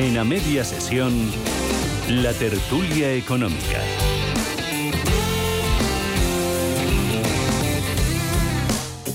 En 0.00 0.16
a 0.16 0.24
media 0.24 0.64
sesión, 0.64 1.12
la 2.08 2.32
tertulia 2.32 3.12
económica. 3.12 3.82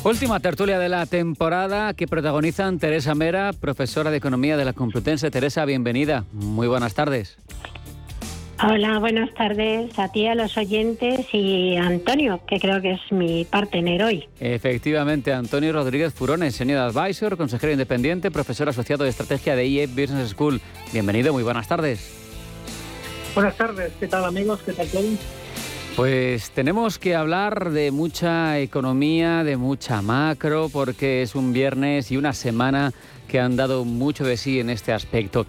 Última 0.04 0.40
tertulia 0.40 0.78
de 0.78 0.88
la 0.88 1.08
temporada 1.08 1.96
que 1.96 2.08
protagonizan 2.08 2.78
Teresa 2.78 3.16
Mera, 3.16 3.52
profesora 3.52 4.12
de 4.12 4.18
Economía 4.18 4.58
de 4.58 4.66
la 4.66 4.74
Complutense. 4.74 5.32
Teresa, 5.32 5.66
bienvenida. 5.66 6.24
Muy 6.32 6.68
buenas 6.68 6.94
tardes. 6.94 7.36
Hola, 8.68 8.98
buenas 8.98 9.32
tardes 9.36 9.92
a 10.00 10.12
ti, 10.12 10.26
a 10.26 10.34
los 10.34 10.58
oyentes 10.58 11.28
y 11.34 11.76
a 11.76 11.86
Antonio, 11.86 12.42
que 12.48 12.60
creo 12.60 12.82
que 12.82 12.94
es 12.94 13.12
mi 13.12 13.46
partner 13.46 14.02
hoy. 14.02 14.28
Efectivamente, 14.40 15.32
Antonio 15.32 15.72
Rodríguez 15.72 16.16
Furones, 16.16 16.56
Senior 16.56 16.80
Advisor, 16.80 17.38
consejero 17.38 17.74
independiente, 17.74 18.32
profesor 18.32 18.68
asociado 18.68 19.04
de 19.04 19.12
estrategia 19.12 19.56
de 19.56 19.68
IE 19.68 19.86
Business 19.86 20.30
School. 20.30 20.62
Bienvenido, 20.92 21.32
muy 21.32 21.44
buenas 21.44 21.68
tardes. 21.68 22.12
Buenas 23.36 23.56
tardes, 23.56 23.94
¿qué 24.00 24.08
tal 24.08 24.26
amigos? 24.26 24.60
¿Qué 24.66 24.74
tal 24.74 24.88
todos? 24.88 25.20
Pues 25.96 26.50
tenemos 26.50 26.98
que 26.98 27.14
hablar 27.14 27.70
de 27.70 27.92
mucha 27.92 28.58
economía, 28.58 29.44
de 29.44 29.58
mucha 29.58 30.02
macro, 30.02 30.70
porque 30.74 31.22
es 31.22 31.36
un 31.36 31.54
viernes 31.54 32.12
y 32.12 32.18
una 32.18 32.34
semana 32.34 32.94
que 33.28 33.40
han 33.40 33.56
dado 33.58 33.86
mucho 33.86 34.24
de 34.24 34.38
sí 34.38 34.60
en 34.60 34.72
este 34.72 34.92
aspecto. 34.92 35.46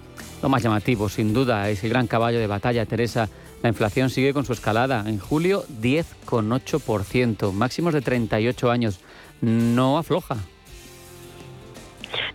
Lo 0.46 0.50
más 0.50 0.62
llamativo, 0.62 1.08
sin 1.08 1.34
duda, 1.34 1.68
es 1.70 1.82
el 1.82 1.90
gran 1.90 2.06
caballo 2.06 2.38
de 2.38 2.46
batalla, 2.46 2.86
Teresa. 2.86 3.28
La 3.64 3.68
inflación 3.68 4.10
sigue 4.10 4.32
con 4.32 4.44
su 4.44 4.52
escalada. 4.52 5.02
En 5.08 5.18
julio, 5.18 5.64
10,8%, 5.82 7.50
máximos 7.50 7.92
de 7.92 8.00
38 8.00 8.70
años. 8.70 9.00
No 9.40 9.98
afloja. 9.98 10.36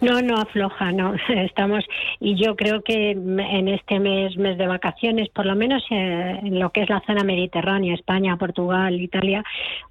No, 0.02 0.20
no 0.20 0.36
afloja, 0.38 0.92
no. 0.92 1.14
Estamos, 1.30 1.86
y 2.20 2.36
yo 2.36 2.56
creo 2.56 2.82
que 2.82 3.12
en 3.12 3.68
este 3.68 4.00
mes, 4.00 4.36
mes 4.36 4.58
de 4.58 4.66
vacaciones, 4.66 5.30
por 5.30 5.46
lo 5.46 5.56
menos 5.56 5.84
eh, 5.92 6.40
en 6.44 6.60
lo 6.60 6.72
que 6.72 6.82
es 6.82 6.90
la 6.90 7.02
zona 7.06 7.24
mediterránea, 7.24 7.94
España, 7.94 8.36
Portugal, 8.38 9.00
Italia, 9.00 9.44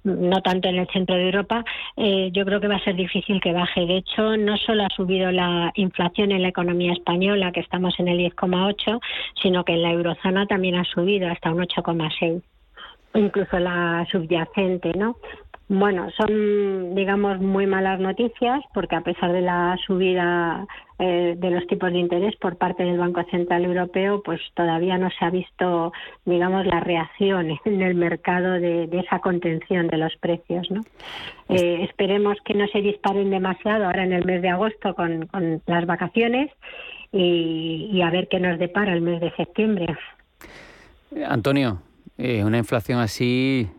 no 0.03 0.41
tanto 0.41 0.67
en 0.67 0.75
el 0.75 0.87
centro 0.89 1.15
de 1.15 1.27
Europa, 1.27 1.63
eh, 1.95 2.29
yo 2.33 2.43
creo 2.43 2.59
que 2.59 2.67
va 2.67 2.75
a 2.75 2.83
ser 2.83 2.95
difícil 2.95 3.39
que 3.39 3.53
baje. 3.53 3.85
De 3.85 3.97
hecho, 3.97 4.35
no 4.35 4.57
solo 4.57 4.83
ha 4.83 4.89
subido 4.93 5.31
la 5.31 5.71
inflación 5.75 6.33
en 6.33 6.41
la 6.41 6.49
economía 6.49 6.91
española, 6.91 7.53
que 7.53 7.61
estamos 7.61 7.97
en 7.97 8.09
el 8.09 8.17
10,8, 8.19 8.99
sino 9.41 9.63
que 9.63 9.73
en 9.73 9.81
la 9.81 9.91
eurozona 9.91 10.45
también 10.45 10.75
ha 10.75 10.83
subido 10.83 11.29
hasta 11.29 11.51
un 11.51 11.59
8,6 11.59 12.41
incluso 13.13 13.59
la 13.59 14.07
subyacente, 14.09 14.93
¿no? 14.93 15.17
Bueno, 15.73 16.09
son, 16.17 16.95
digamos, 16.95 17.39
muy 17.39 17.65
malas 17.65 17.97
noticias 17.97 18.61
porque 18.73 18.97
a 18.97 19.01
pesar 19.01 19.31
de 19.31 19.39
la 19.39 19.77
subida 19.87 20.67
eh, 20.99 21.35
de 21.37 21.49
los 21.49 21.65
tipos 21.65 21.93
de 21.93 21.99
interés 21.99 22.35
por 22.35 22.57
parte 22.57 22.83
del 22.83 22.97
Banco 22.97 23.23
Central 23.31 23.63
Europeo, 23.63 24.21
pues 24.21 24.41
todavía 24.53 24.97
no 24.97 25.09
se 25.11 25.23
ha 25.23 25.29
visto, 25.29 25.93
digamos, 26.25 26.65
la 26.65 26.81
reacción 26.81 27.57
en 27.63 27.81
el 27.81 27.95
mercado 27.95 28.51
de, 28.59 28.89
esa 28.91 29.19
contención 29.19 29.87
de 29.87 29.95
los 29.95 30.13
precios, 30.17 30.69
¿no? 30.69 30.81
Eh, 31.47 31.85
esperemos 31.85 32.35
que 32.43 32.53
no 32.53 32.67
se 32.67 32.81
disparen 32.81 33.29
demasiado 33.29 33.85
ahora 33.85 34.03
en 34.03 34.11
el 34.11 34.25
mes 34.25 34.41
de 34.41 34.49
agosto 34.49 34.93
con, 34.93 35.29
las 35.67 35.85
vacaciones 35.85 36.51
y, 37.13 38.01
a 38.01 38.09
ver 38.09 38.27
qué 38.27 38.41
nos 38.41 38.59
depara 38.59 38.91
el 38.91 38.99
mes 38.99 39.21
de 39.21 39.31
septiembre. 39.37 39.95
Antonio, 41.25 41.81
eh, 42.17 42.43
una 42.43 42.57
inflación 42.57 42.99
así 42.99 43.69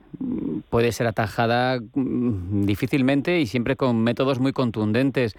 puede 0.73 0.91
ser 0.92 1.06
atajada 1.06 1.78
mm, 1.81 2.65
difícilmente 2.65 3.39
y 3.41 3.47
siempre 3.47 3.77
con 3.77 4.03
métodos 4.03 4.41
muy 4.41 4.55
contundentes. 4.55 5.37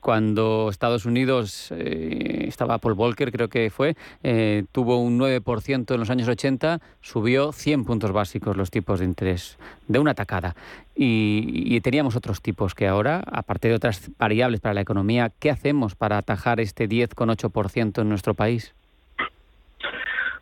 Cuando 0.00 0.68
Estados 0.68 1.06
Unidos 1.06 1.70
eh, 1.70 2.46
estaba 2.48 2.78
Paul 2.78 2.94
Volcker, 2.94 3.30
creo 3.30 3.48
que 3.48 3.70
fue, 3.70 3.94
eh, 4.24 4.64
tuvo 4.72 5.00
un 5.00 5.16
9% 5.16 5.94
en 5.94 6.00
los 6.00 6.10
años 6.10 6.26
80, 6.26 6.80
subió 7.00 7.52
100 7.52 7.84
puntos 7.84 8.10
básicos 8.10 8.56
los 8.56 8.72
tipos 8.72 8.98
de 8.98 9.04
interés 9.04 9.58
de 9.86 10.00
una 10.00 10.10
atacada. 10.10 10.56
Y, 10.96 11.62
y 11.66 11.80
teníamos 11.80 12.16
otros 12.16 12.42
tipos 12.42 12.74
que 12.74 12.88
ahora, 12.88 13.22
aparte 13.30 13.68
de 13.68 13.74
otras 13.74 14.10
variables 14.18 14.60
para 14.60 14.74
la 14.74 14.80
economía, 14.80 15.30
¿qué 15.38 15.52
hacemos 15.52 15.94
para 15.94 16.18
atajar 16.18 16.58
este 16.58 16.88
10,8% 16.88 18.02
en 18.02 18.08
nuestro 18.08 18.34
país? 18.34 18.74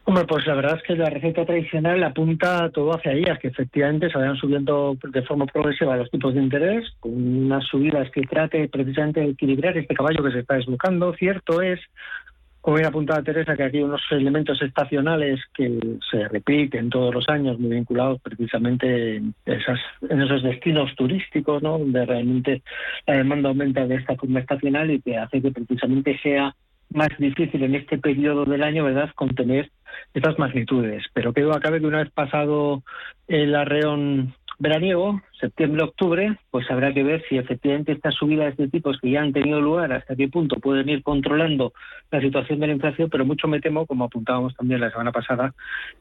Hombre, 0.04 0.24
pues 0.24 0.44
la 0.48 0.54
verdad 0.56 0.76
es 0.78 0.82
que 0.82 0.96
la 0.96 1.10
receta 1.10 1.46
tradicional 1.46 2.02
apunta 2.02 2.68
todo 2.70 2.92
hacia 2.92 3.12
ellas, 3.12 3.38
que 3.38 3.48
efectivamente 3.48 4.10
se 4.10 4.18
vayan 4.18 4.36
subiendo 4.36 4.96
de 5.00 5.22
forma 5.22 5.46
progresiva 5.46 5.96
los 5.96 6.10
tipos 6.10 6.34
de 6.34 6.42
interés, 6.42 6.90
con 6.98 7.12
unas 7.12 7.64
subidas 7.66 8.10
que 8.10 8.22
trate 8.22 8.68
precisamente 8.68 9.20
de 9.20 9.30
equilibrar 9.30 9.76
este 9.78 9.94
caballo 9.94 10.24
que 10.24 10.32
se 10.32 10.40
está 10.40 10.54
desbocando. 10.54 11.14
Cierto 11.14 11.62
es, 11.62 11.78
como 12.60 12.78
bien 12.78 12.88
apuntaba 12.88 13.22
Teresa, 13.22 13.56
que 13.56 13.62
aquí 13.62 13.76
hay 13.76 13.84
unos 13.84 14.02
elementos 14.10 14.60
estacionales 14.60 15.38
que 15.54 15.78
se 16.10 16.26
repiten 16.26 16.90
todos 16.90 17.14
los 17.14 17.28
años, 17.28 17.60
muy 17.60 17.70
vinculados 17.70 18.20
precisamente 18.22 19.16
en, 19.16 19.34
esas, 19.46 19.78
en 20.10 20.20
esos 20.20 20.42
destinos 20.42 20.92
turísticos, 20.96 21.62
¿no? 21.62 21.78
donde 21.78 22.04
realmente 22.04 22.62
la 23.06 23.18
demanda 23.18 23.50
aumenta 23.50 23.86
de 23.86 23.94
esta 23.94 24.16
forma 24.16 24.40
estacional 24.40 24.90
y 24.90 25.00
que 25.00 25.16
hace 25.16 25.40
que 25.40 25.52
precisamente 25.52 26.18
sea 26.24 26.56
más 26.92 27.08
difícil 27.18 27.62
en 27.62 27.76
este 27.76 27.98
periodo 27.98 28.44
del 28.44 28.62
año, 28.62 28.84
¿verdad?, 28.84 29.10
contener 29.14 29.70
estas 30.14 30.38
magnitudes. 30.38 31.04
Pero 31.12 31.32
que 31.32 31.42
acabe 31.50 31.80
que 31.80 31.86
una 31.86 31.98
vez 31.98 32.10
pasado 32.10 32.82
el 33.28 33.54
arreón 33.54 34.34
veraniego, 34.58 35.20
septiembre-octubre, 35.40 36.38
pues 36.52 36.70
habrá 36.70 36.94
que 36.94 37.02
ver 37.02 37.24
si 37.28 37.36
efectivamente 37.36 37.90
estas 37.90 38.14
subidas 38.14 38.56
de 38.56 38.68
tipos 38.68 38.96
que 39.00 39.10
ya 39.10 39.20
han 39.20 39.32
tenido 39.32 39.60
lugar, 39.60 39.92
hasta 39.92 40.14
qué 40.14 40.28
punto 40.28 40.56
pueden 40.60 40.88
ir 40.88 41.02
controlando 41.02 41.72
la 42.12 42.20
situación 42.20 42.60
de 42.60 42.68
la 42.68 42.74
inflación, 42.74 43.08
pero 43.10 43.24
mucho 43.24 43.48
me 43.48 43.60
temo, 43.60 43.86
como 43.86 44.04
apuntábamos 44.04 44.54
también 44.54 44.80
la 44.80 44.90
semana 44.92 45.10
pasada, 45.10 45.52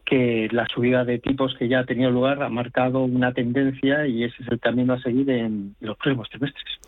que 0.06 0.48
la 0.52 0.68
subida 0.68 1.04
de 1.06 1.18
tipos 1.18 1.56
que 1.56 1.68
ya 1.68 1.80
ha 1.80 1.86
tenido 1.86 2.12
lugar 2.12 2.44
ha 2.44 2.50
marcado 2.50 3.00
una 3.04 3.34
tendencia 3.34 4.06
y 4.06 4.26
ese 4.26 4.44
es 4.44 4.50
el 4.50 4.60
camino 4.60 4.94
a 4.94 5.02
seguir 5.02 5.30
en 5.32 5.76
los 5.80 5.98
próximos 5.98 6.30
trimestres. 6.30 6.80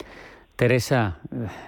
Teresa, 0.56 1.20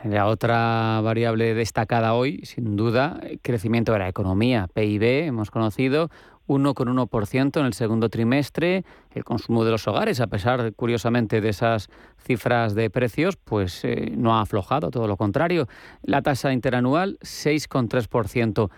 la 0.04 0.28
otra 0.28 1.02
variable 1.02 1.56
destacada 1.56 2.14
hoy, 2.14 2.42
sin 2.44 2.76
duda, 2.76 3.20
crecimiento 3.42 3.94
de 3.94 4.00
la 4.00 4.08
economía, 4.08 4.68
PIB, 4.74 5.26
hemos 5.26 5.50
conocido, 5.50 6.10
1,1% 6.48 7.60
en 7.60 7.66
el 7.66 7.74
segundo 7.74 8.10
trimestre. 8.10 8.84
El 9.14 9.24
consumo 9.24 9.66
de 9.66 9.72
los 9.72 9.88
hogares, 9.88 10.22
a 10.22 10.28
pesar, 10.28 10.74
curiosamente, 10.76 11.42
de 11.42 11.50
esas 11.50 11.90
cifras 12.20 12.76
de 12.76 12.90
precios, 12.90 13.38
pues 13.38 13.84
eh, 13.84 14.14
no 14.16 14.36
ha 14.36 14.42
aflojado, 14.42 14.92
todo 14.92 15.08
lo 15.08 15.18
contrario. 15.18 15.68
La 16.04 16.22
tasa 16.22 16.54
interanual, 16.54 17.18
6,3%. 17.22 18.70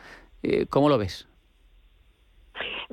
Eh, 0.43 0.65
¿Cómo 0.67 0.89
lo 0.89 0.97
ves? 0.97 1.27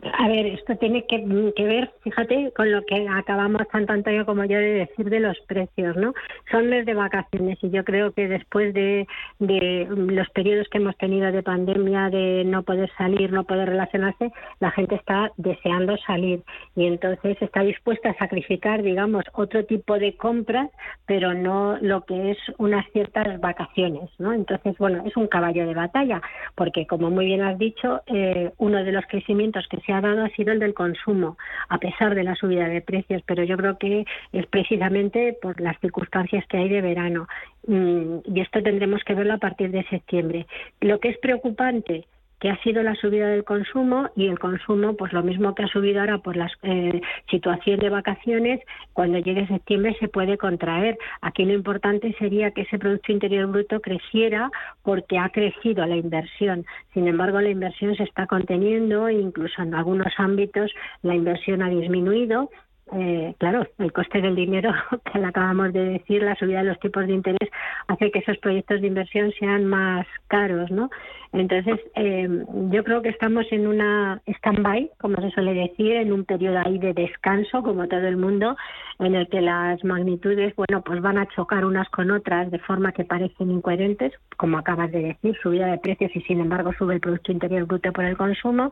A 0.03 0.27
ver, 0.27 0.47
esto 0.47 0.77
tiene 0.77 1.07
que, 1.07 1.19
ver, 1.65 1.93
fíjate, 2.03 2.53
con 2.57 2.73
lo 2.73 2.85
que 2.85 3.07
acabamos 3.09 3.63
tanto 3.69 3.93
Antonio 3.93 4.27
como 4.27 4.45
yo 4.45 4.59
de 4.59 4.87
decir 4.87 5.09
de 5.09 5.21
los 5.21 5.39
precios, 5.47 5.97
¿no? 5.97 6.13
Son 6.51 6.69
mes 6.69 6.85
de 6.85 6.95
vacaciones 6.95 7.59
y 7.63 7.71
yo 7.71 7.85
creo 7.85 8.13
que 8.13 8.27
después 8.27 8.75
de, 8.75 9.07
de 9.39 9.87
los 9.89 10.29
periodos 10.31 10.69
que 10.69 10.79
hemos 10.79 10.97
tenido 10.97 11.31
de 11.31 11.45
pandemia, 11.45 12.11
de 12.11 12.43
no 12.45 12.65
poder 12.65 12.91
salir, 12.99 13.33
no 13.33 13.45
poder 13.45 13.69
relacionarse, 13.69 14.33
la 14.59 14.73
gente 14.73 14.97
está 14.97 15.31
deseando 15.37 15.97
salir 15.99 16.43
y 16.75 16.87
entonces 16.87 17.41
está 17.41 17.61
dispuesta 17.61 18.11
a 18.11 18.19
sacrificar, 18.19 18.83
digamos, 18.83 19.25
otro 19.33 19.65
tipo 19.65 19.97
de 20.01 20.17
compras, 20.17 20.71
pero 21.07 21.35
no 21.35 21.79
lo 21.81 22.05
que 22.05 22.33
es 22.33 22.39
unas 22.59 22.85
ciertas 22.91 23.41
vacaciones, 23.41 24.11
¿no? 24.19 24.33
Entonces, 24.33 24.77
bueno, 24.77 25.05
es 25.07 25.17
un 25.17 25.29
caballo 25.29 25.67
de 25.69 25.75
batalla, 25.75 26.21
porque 26.57 26.85
como 26.89 27.11
muy 27.11 27.27
bien 27.27 27.43
has 27.43 27.59
dicho, 27.59 28.03
eh, 28.07 28.51
uno 28.59 28.83
de 28.83 28.91
los 28.91 29.07
crecimientos 29.07 29.69
que 29.69 29.84
se 29.85 29.93
ha 29.93 30.01
dado 30.01 30.25
ha 30.25 30.29
sido 30.31 30.53
el 30.53 30.59
del 30.59 30.75
consumo, 30.75 31.37
a 31.69 31.79
pesar 31.79 32.15
de 32.15 32.25
la 32.25 32.35
subida 32.35 32.69
de 32.69 32.81
precios, 32.81 33.23
pero 33.27 33.45
yo 33.45 33.57
creo 33.57 33.79
que 33.79 34.05
es 34.33 34.47
precisamente 34.47 35.37
por 35.41 35.61
las 35.61 35.79
circunstancias 35.81 36.45
que 36.49 36.59
hay 36.59 36.69
de 36.69 36.81
verano. 36.81 37.29
Mm, 37.67 38.19
y 38.25 38.41
esto 38.41 38.63
tendremos 38.63 39.03
que 39.05 39.15
verlo 39.15 39.35
a 39.35 39.39
partir 39.39 39.71
de 39.71 39.85
septiembre. 39.85 40.47
Lo 40.81 41.01
que 41.01 41.09
es 41.09 41.19
preocupante 41.19 42.07
que 42.41 42.51
ha 42.51 42.63
sido 42.63 42.83
la 42.83 42.95
subida 42.97 43.29
del 43.29 43.45
consumo 43.45 44.11
y 44.17 44.27
el 44.27 44.39
consumo, 44.39 44.97
pues 44.97 45.13
lo 45.13 45.23
mismo 45.23 45.55
que 45.55 45.65
ha 45.65 45.69
subido 45.69 46.01
ahora 46.01 46.19
por 46.19 46.37
la 46.37 46.51
eh, 46.63 47.01
situación 47.31 47.81
de 47.81 47.89
vacaciones, 47.91 48.61
cuando 48.93 49.19
llegue 49.19 49.47
septiembre 49.47 49.97
se 49.99 50.09
puede 50.09 50.37
contraer. 50.37 50.99
Aquí 51.23 51.45
lo 51.45 51.53
importante 51.53 52.15
sería 52.19 52.51
que 52.51 52.63
ese 52.63 52.79
Producto 52.79 53.13
Interior 53.13 53.47
Bruto 53.47 53.81
creciera 53.81 54.51
porque 54.83 55.19
ha 55.19 55.29
crecido 55.31 55.87
la 55.87 55.97
inversión. 55.97 56.67
Sin 56.93 57.09
embargo, 57.09 57.41
la 57.41 57.51
inversión 57.51 57.95
se 57.97 58.05
está 58.05 58.27
conteniendo 58.27 59.09
e 59.09 59.15
incluso 59.15 59.63
en 59.63 59.75
algunos 59.75 60.13
ámbitos 60.19 60.73
la 61.03 61.15
inversión 61.15 61.63
ha 61.63 61.69
disminuido 61.69 62.51
eh, 62.93 63.35
claro, 63.39 63.67
el 63.79 63.93
coste 63.93 64.21
del 64.21 64.37
dinero, 64.37 64.73
que 65.13 65.19
le 65.19 65.27
acabamos 65.27 65.73
de 65.73 65.85
decir, 65.85 66.23
la 66.23 66.37
subida 66.37 66.59
de 66.59 66.69
los 66.69 66.81
tipos 66.81 67.07
de 67.07 67.15
interés 67.15 67.51
hace 67.89 68.11
que 68.11 68.19
esos 68.19 68.39
proyectos 68.39 68.81
de 68.81 68.87
inversión 68.87 69.33
sean 69.39 69.65
más 69.65 70.07
caros, 70.29 70.71
¿no? 70.71 70.91
Entonces, 71.35 71.81
eh, 71.97 72.29
yo 72.71 72.85
creo 72.85 73.03
que 73.03 73.09
estamos 73.09 73.45
en 73.51 73.67
una 73.67 74.23
stand-by, 74.25 74.93
como 75.01 75.17
se 75.21 75.31
suele 75.33 75.53
decir, 75.53 75.97
en 75.97 76.13
un 76.13 76.25
periodo 76.25 76.61
ahí 76.65 76.79
de 76.79 76.95
descanso, 76.95 77.61
como 77.65 77.89
todo 77.89 78.07
el 78.07 78.17
mundo, 78.17 78.57
en 79.01 79.17
el 79.17 79.29
que 79.29 79.41
las 79.41 79.83
magnitudes, 79.83 80.55
bueno, 80.55 80.83
pues 80.83 81.03
van 81.03 81.19
a 81.19 81.27
chocar 81.27 81.65
unas 81.65 81.89
con 81.89 82.13
otras 82.13 82.53
de 82.53 82.61
forma 82.61 82.93
que 82.93 83.05
parecen 83.05 83.51
incoherentes, 83.51 84.13
como 84.37 84.59
acabas 84.59 84.93
de 84.93 85.03
decir, 85.03 85.37
subida 85.43 85.67
de 85.67 85.79
precios 85.79 86.13
y 86.15 86.21
sin 86.21 86.39
embargo 86.39 86.73
sube 86.79 86.95
el 86.95 87.01
Producto 87.01 87.33
Interior 87.33 87.67
Bruto 87.67 87.93
por 87.93 88.05
el 88.05 88.17
consumo 88.17 88.71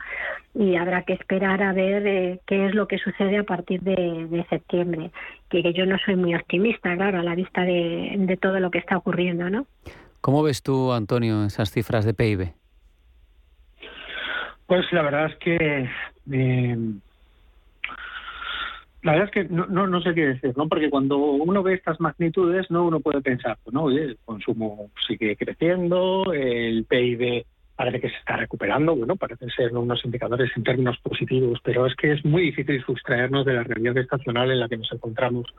y 0.55 0.76
habrá 0.76 1.03
que 1.03 1.15
esperar 1.15 1.65
a 1.65 1.73
ver 1.73 2.06
eh, 2.06 2.41
qué 2.47 2.67
es 2.67 2.76
lo 2.76 2.87
que 2.87 2.99
sucede 2.99 3.38
a 3.38 3.44
partir 3.44 3.81
de, 3.81 4.47
septiembre, 4.49 5.11
que, 5.50 5.73
yo 5.73 5.85
no 5.85 5.97
soy 5.99 6.15
muy 6.15 6.35
optimista, 6.37 6.94
claro, 6.97 7.19
a 7.19 7.25
la 7.25 7.35
vista 7.35 7.62
de, 7.62 8.15
de 8.17 8.37
todo 8.37 8.61
lo 8.61 8.70
que 8.70 8.79
está 8.79 8.97
ocurriendo, 8.97 9.50
¿no? 9.50 9.67
¿Cómo 10.22 10.44
ves 10.44 10.62
tú, 10.62 10.92
Antonio, 10.92 11.44
esas 11.44 11.72
cifras 11.72 12.04
de 12.04 12.14
PIB? 12.14 12.52
Pues 14.66 14.90
la 14.92 15.02
verdad 15.02 15.26
es 15.26 15.36
que 15.38 15.90
eh, 16.30 16.76
la 19.02 19.12
verdad 19.12 19.26
es 19.26 19.30
que 19.32 19.44
no, 19.52 19.66
no, 19.66 20.00
sé 20.00 20.14
qué 20.14 20.28
decir, 20.28 20.56
¿no? 20.56 20.69
Porque 20.69 20.90
cuando 20.90 21.19
uno 21.19 21.64
ve 21.64 21.74
estas 21.74 22.00
magnitudes, 22.00 22.70
no 22.70 22.84
uno 22.84 23.00
puede 23.00 23.20
pensar, 23.20 23.58
pues, 23.64 23.74
no, 23.74 23.82
oye, 23.82 24.04
el 24.04 24.19
consumo 24.24 24.90
sigue 25.08 25.36
creciendo, 25.36 26.32
el 26.32 26.84
PIB 26.84 27.44
parece 27.82 28.00
que 28.00 28.11
se 28.11 28.17
está 28.17 28.37
recuperando, 28.37 28.94
bueno, 28.94 29.17
parece 29.17 29.50
ser 29.50 29.76
unos 29.76 30.05
indicadores 30.05 30.52
en 30.56 30.62
términos 30.62 30.96
positivos, 31.02 31.58
pero 31.64 31.84
es 31.84 31.96
que 31.96 32.12
es 32.12 32.25
muy 32.25 32.43
difícil 32.43 32.81
sustraernos 32.84 33.44
de 33.44 33.55
la 33.55 33.64
realidad 33.64 33.99
estacional 33.99 34.52
en 34.52 34.61
la 34.61 34.69
que 34.69 34.76
nos 34.76 34.93
encontramos. 34.93 35.52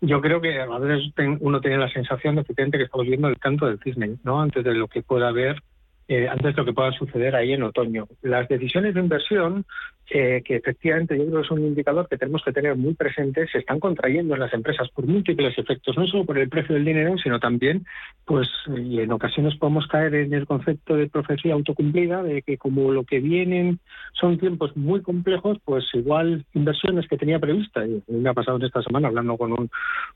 Yo 0.00 0.22
creo 0.22 0.40
que 0.40 0.58
a 0.58 0.78
veces 0.78 1.12
uno 1.40 1.60
tiene 1.60 1.76
la 1.76 1.90
sensación 1.90 2.36
de 2.36 2.44
que 2.44 2.82
estamos 2.82 3.06
viendo 3.06 3.28
el 3.28 3.38
canto 3.38 3.66
del 3.66 3.78
cisne, 3.80 4.16
¿no? 4.24 4.40
Antes 4.40 4.64
de 4.64 4.72
lo 4.72 4.88
que 4.88 5.02
pueda 5.02 5.28
haber 5.28 5.62
eh, 6.08 6.28
antes 6.28 6.54
de 6.54 6.62
lo 6.62 6.64
que 6.64 6.72
pueda 6.72 6.92
suceder 6.92 7.34
ahí 7.34 7.52
en 7.52 7.64
otoño. 7.64 8.06
Las 8.22 8.48
decisiones 8.48 8.94
de 8.94 9.00
inversión, 9.00 9.64
eh, 10.08 10.42
que 10.44 10.56
efectivamente 10.56 11.18
yo 11.18 11.24
creo 11.24 11.40
que 11.40 11.46
es 11.46 11.50
un 11.50 11.64
indicador 11.64 12.08
que 12.08 12.16
tenemos 12.16 12.42
que 12.44 12.52
tener 12.52 12.76
muy 12.76 12.94
presente, 12.94 13.48
se 13.48 13.58
están 13.58 13.80
contrayendo 13.80 14.34
en 14.34 14.40
las 14.40 14.54
empresas 14.54 14.88
por 14.90 15.06
múltiples 15.06 15.58
efectos, 15.58 15.96
no 15.96 16.06
solo 16.06 16.24
por 16.24 16.38
el 16.38 16.48
precio 16.48 16.76
del 16.76 16.84
dinero, 16.84 17.16
sino 17.18 17.40
también, 17.40 17.84
pues, 18.24 18.48
y 18.76 19.00
en 19.00 19.10
ocasiones 19.10 19.56
podemos 19.56 19.88
caer 19.88 20.14
en 20.14 20.32
el 20.32 20.46
concepto 20.46 20.94
de 20.94 21.08
profecía 21.08 21.54
autocumplida, 21.54 22.22
de 22.22 22.42
que 22.42 22.56
como 22.56 22.92
lo 22.92 23.02
que 23.02 23.18
vienen 23.18 23.80
son 24.12 24.38
tiempos 24.38 24.76
muy 24.76 25.02
complejos, 25.02 25.58
pues 25.64 25.84
igual 25.94 26.44
inversiones 26.54 27.08
que 27.08 27.18
tenía 27.18 27.40
previstas, 27.40 27.88
y 27.88 28.12
me 28.12 28.28
ha 28.28 28.34
pasado 28.34 28.64
esta 28.64 28.82
semana 28.82 29.08
hablando 29.08 29.36
con 29.36 29.52
un 29.52 29.70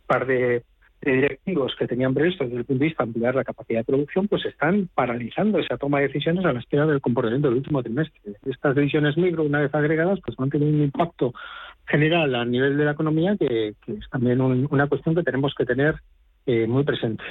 par 0.07 0.27
de 0.27 0.63
directivos 1.03 1.75
que 1.79 1.87
tenían 1.87 2.15
previsto 2.15 2.45
desde 2.45 2.59
el 2.59 2.65
punto 2.65 2.81
de 2.81 2.89
vista 2.89 3.05
de 3.05 3.09
ampliar 3.09 3.35
la 3.35 3.45
capacidad 3.45 3.81
de 3.81 3.85
producción, 3.85 4.29
pues 4.29 4.45
están 4.45 4.89
paralizando 4.95 5.59
esa 5.59 5.79
toma 5.79 5.99
de 5.99 6.09
decisiones 6.09 6.45
a 6.45 6.53
la 6.53 6.61
espera 6.61 6.87
del 6.87 7.01
comportamiento 7.01 7.49
del 7.49 7.59
último 7.59 7.83
trimestre. 7.83 8.21
Estas 8.45 8.75
decisiones 8.75 9.17
micro, 9.17 9.45
una 9.45 9.61
vez 9.61 9.75
agregadas, 9.75 10.21
pues 10.25 10.37
van 10.37 10.49
a 10.49 10.51
tener 10.53 10.69
un 10.69 10.83
impacto 10.83 11.33
general 11.87 12.35
a 12.35 12.45
nivel 12.45 12.77
de 12.77 12.85
la 12.85 12.93
economía 12.93 13.37
que, 13.37 13.69
es 13.69 14.11
también 14.11 14.41
una 14.41 14.87
cuestión 14.89 15.15
que 15.15 15.23
tenemos 15.23 15.55
que 15.55 15.65
tener 15.65 15.97
eh, 16.47 16.67
muy 16.67 16.85
presente. 16.85 17.25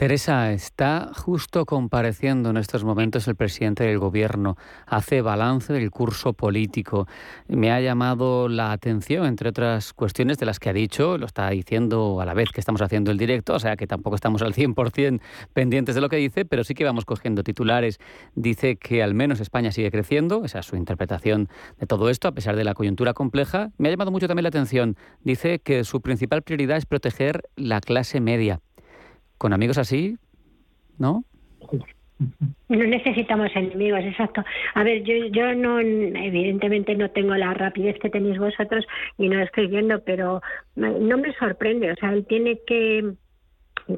Teresa, 0.00 0.50
está 0.54 1.10
justo 1.14 1.66
compareciendo 1.66 2.48
en 2.48 2.56
estos 2.56 2.84
momentos 2.84 3.28
el 3.28 3.36
presidente 3.36 3.84
del 3.84 3.98
gobierno, 3.98 4.56
hace 4.86 5.20
balance 5.20 5.74
del 5.74 5.90
curso 5.90 6.32
político. 6.32 7.06
Me 7.48 7.70
ha 7.70 7.82
llamado 7.82 8.48
la 8.48 8.72
atención, 8.72 9.26
entre 9.26 9.50
otras 9.50 9.92
cuestiones 9.92 10.38
de 10.38 10.46
las 10.46 10.58
que 10.58 10.70
ha 10.70 10.72
dicho, 10.72 11.18
lo 11.18 11.26
está 11.26 11.50
diciendo 11.50 12.18
a 12.22 12.24
la 12.24 12.32
vez 12.32 12.48
que 12.50 12.60
estamos 12.60 12.80
haciendo 12.80 13.10
el 13.10 13.18
directo, 13.18 13.52
o 13.52 13.58
sea 13.58 13.76
que 13.76 13.86
tampoco 13.86 14.16
estamos 14.16 14.40
al 14.40 14.54
100% 14.54 15.20
pendientes 15.52 15.94
de 15.94 16.00
lo 16.00 16.08
que 16.08 16.16
dice, 16.16 16.46
pero 16.46 16.64
sí 16.64 16.72
que 16.72 16.84
vamos 16.84 17.04
cogiendo 17.04 17.42
titulares. 17.42 18.00
Dice 18.34 18.76
que 18.76 19.02
al 19.02 19.12
menos 19.12 19.38
España 19.40 19.70
sigue 19.70 19.90
creciendo, 19.90 20.46
esa 20.46 20.60
es 20.60 20.66
su 20.66 20.76
interpretación 20.76 21.50
de 21.78 21.86
todo 21.86 22.08
esto, 22.08 22.26
a 22.26 22.32
pesar 22.32 22.56
de 22.56 22.64
la 22.64 22.72
coyuntura 22.72 23.12
compleja. 23.12 23.70
Me 23.76 23.88
ha 23.88 23.90
llamado 23.90 24.12
mucho 24.12 24.28
también 24.28 24.44
la 24.44 24.48
atención. 24.48 24.96
Dice 25.24 25.58
que 25.58 25.84
su 25.84 26.00
principal 26.00 26.40
prioridad 26.40 26.78
es 26.78 26.86
proteger 26.86 27.42
la 27.54 27.82
clase 27.82 28.22
media 28.22 28.62
con 29.40 29.54
amigos 29.54 29.78
así, 29.78 30.18
¿no? 30.98 31.24
No 32.68 32.84
necesitamos 32.84 33.48
enemigos, 33.56 34.00
exacto. 34.00 34.44
A 34.74 34.84
ver, 34.84 35.02
yo, 35.02 35.14
yo 35.32 35.54
no, 35.54 35.80
evidentemente 35.80 36.94
no 36.94 37.10
tengo 37.10 37.34
la 37.34 37.54
rapidez 37.54 37.98
que 37.98 38.10
tenéis 38.10 38.38
vosotros 38.38 38.84
y 39.16 39.30
no 39.30 39.40
estoy 39.40 39.68
viendo, 39.68 40.04
pero 40.04 40.42
no 40.76 41.16
me 41.16 41.32
sorprende. 41.38 41.90
O 41.90 41.96
sea, 41.96 42.12
él 42.12 42.26
tiene 42.26 42.60
que 42.66 43.14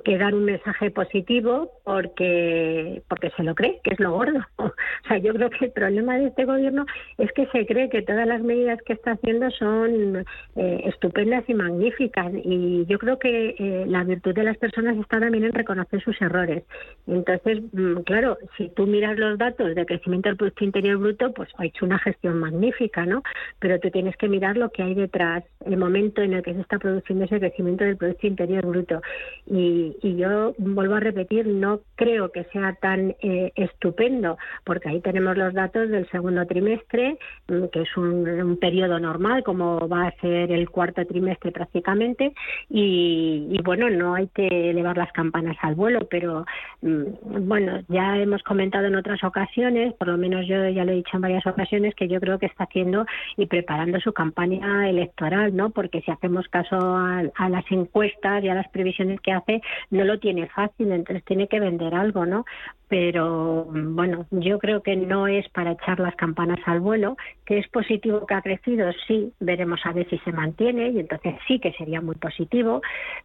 que 0.00 0.18
dar 0.18 0.34
un 0.34 0.44
mensaje 0.44 0.90
positivo 0.90 1.70
porque 1.84 3.02
porque 3.08 3.30
se 3.36 3.42
lo 3.42 3.54
cree, 3.54 3.80
que 3.84 3.94
es 3.94 4.00
lo 4.00 4.12
gordo. 4.12 4.40
O 5.04 5.08
sea, 5.08 5.18
yo 5.18 5.34
creo 5.34 5.50
que 5.50 5.66
el 5.66 5.72
problema 5.72 6.16
de 6.16 6.28
este 6.28 6.44
gobierno 6.44 6.86
es 7.18 7.30
que 7.32 7.46
se 7.46 7.66
cree 7.66 7.90
que 7.90 8.02
todas 8.02 8.26
las 8.26 8.40
medidas 8.40 8.80
que 8.82 8.92
está 8.92 9.12
haciendo 9.12 9.50
son 9.50 10.24
eh, 10.54 10.82
estupendas 10.84 11.44
y 11.48 11.54
magníficas 11.54 12.32
y 12.44 12.86
yo 12.86 12.98
creo 12.98 13.18
que 13.18 13.56
eh, 13.58 13.84
la 13.88 14.04
virtud 14.04 14.34
de 14.34 14.44
las 14.44 14.56
personas 14.58 14.96
está 14.96 15.18
también 15.18 15.44
en 15.44 15.52
reconocer 15.52 16.00
sus 16.02 16.20
errores. 16.22 16.62
Entonces, 17.06 17.62
mm, 17.72 18.02
claro, 18.02 18.38
si 18.56 18.68
tú 18.70 18.86
miras 18.86 19.18
los 19.18 19.38
datos 19.38 19.74
de 19.74 19.86
crecimiento 19.86 20.28
del 20.28 20.36
Producto 20.36 20.64
Interior 20.64 20.98
Bruto, 20.98 21.32
pues 21.32 21.48
ha 21.58 21.66
hecho 21.66 21.84
una 21.84 21.98
gestión 21.98 22.38
magnífica, 22.38 23.04
¿no? 23.04 23.22
Pero 23.58 23.80
tú 23.80 23.90
tienes 23.90 24.16
que 24.16 24.28
mirar 24.28 24.56
lo 24.56 24.70
que 24.70 24.82
hay 24.82 24.94
detrás, 24.94 25.44
el 25.66 25.76
momento 25.76 26.22
en 26.22 26.34
el 26.34 26.42
que 26.42 26.54
se 26.54 26.60
está 26.60 26.78
produciendo 26.78 27.24
ese 27.24 27.38
crecimiento 27.38 27.84
del 27.84 27.96
Producto 27.96 28.26
Interior 28.26 28.66
Bruto. 28.66 29.00
Y 29.46 29.72
y, 30.02 30.16
yo 30.16 30.54
vuelvo 30.58 30.94
a 30.94 31.00
repetir, 31.00 31.46
no 31.46 31.80
creo 31.96 32.30
que 32.30 32.44
sea 32.44 32.74
tan 32.74 33.14
eh, 33.20 33.52
estupendo, 33.56 34.38
porque 34.64 34.88
ahí 34.88 35.00
tenemos 35.00 35.36
los 35.36 35.54
datos 35.54 35.88
del 35.88 36.08
segundo 36.10 36.46
trimestre, 36.46 37.18
mm, 37.48 37.66
que 37.72 37.82
es 37.82 37.96
un, 37.96 38.58
periodo 38.60 38.98
normal, 39.00 39.42
como 39.42 39.88
va 39.88 40.08
a 40.08 40.20
ser 40.20 40.52
el 40.52 40.70
cuarto 40.70 41.04
trimestre 41.06 41.52
prácticamente, 41.52 42.32
y, 42.68 43.58
bueno, 43.64 43.90
no 43.90 44.14
hay 44.14 44.28
que 44.28 44.46
elevar 44.70 44.96
las 44.96 45.12
campanas 45.12 45.56
al 45.62 45.74
vuelo, 45.74 46.00
pero 46.10 46.44
mm, 46.82 47.46
bueno, 47.48 47.80
ya 47.88 48.18
hemos 48.18 48.42
comentado 48.42 48.86
en 48.86 48.96
otras 48.96 49.22
ocasiones, 49.24 49.94
por 49.94 50.08
lo 50.08 50.16
menos 50.16 50.46
yo 50.46 50.68
ya 50.68 50.84
lo 50.84 50.92
he 50.92 50.96
dicho 50.96 51.16
en 51.16 51.22
varias 51.22 51.46
ocasiones, 51.46 51.94
que 51.94 52.08
yo 52.08 52.20
creo 52.20 52.38
que 52.38 52.46
está 52.46 52.64
haciendo 52.64 53.06
y 53.36 53.46
preparando 53.46 54.00
su 54.00 54.12
campaña 54.12 54.88
electoral, 54.88 55.51
¿no? 55.52 55.70
Porque 55.70 56.00
si 56.02 56.10
hacemos 56.10 56.48
caso 56.48 56.76
a, 56.76 57.22
a 57.34 57.48
las 57.48 57.64
encuestas 57.70 58.42
y 58.42 58.48
a 58.48 58.54
las 58.54 58.68
previsiones 58.68 59.20
que 59.20 59.32
hace, 59.32 59.62
no 59.90 60.04
lo 60.04 60.18
tiene 60.18 60.48
fácil, 60.48 60.92
entonces 60.92 61.24
tiene 61.24 61.48
que 61.48 61.60
vender 61.60 61.94
algo, 61.94 62.26
¿no? 62.26 62.44
pero 62.92 63.64
bueno, 63.72 64.26
yo 64.30 64.58
creo 64.58 64.82
que 64.82 64.96
no 64.96 65.26
es 65.26 65.48
para 65.48 65.72
echar 65.72 65.98
las 65.98 66.14
campanas 66.14 66.58
al 66.66 66.80
vuelo, 66.80 67.16
que 67.46 67.56
es 67.56 67.66
positivo 67.68 68.26
que 68.26 68.34
ha 68.34 68.42
crecido, 68.42 68.90
sí, 69.08 69.32
veremos 69.40 69.80
a 69.84 69.92
ver 69.92 70.06
si 70.10 70.18
se 70.18 70.30
mantiene 70.30 70.90
y 70.90 71.00
entonces 71.00 71.36
sí 71.48 71.58
que 71.58 71.72
sería 71.72 72.02
muy 72.02 72.16
positivo, 72.16 72.82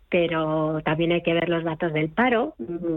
pero 0.08 0.80
también 0.86 1.12
hay 1.12 1.22
que 1.22 1.34
ver 1.34 1.50
los 1.50 1.66
datos 1.66 1.92
del 1.92 2.08
paro, 2.08 2.54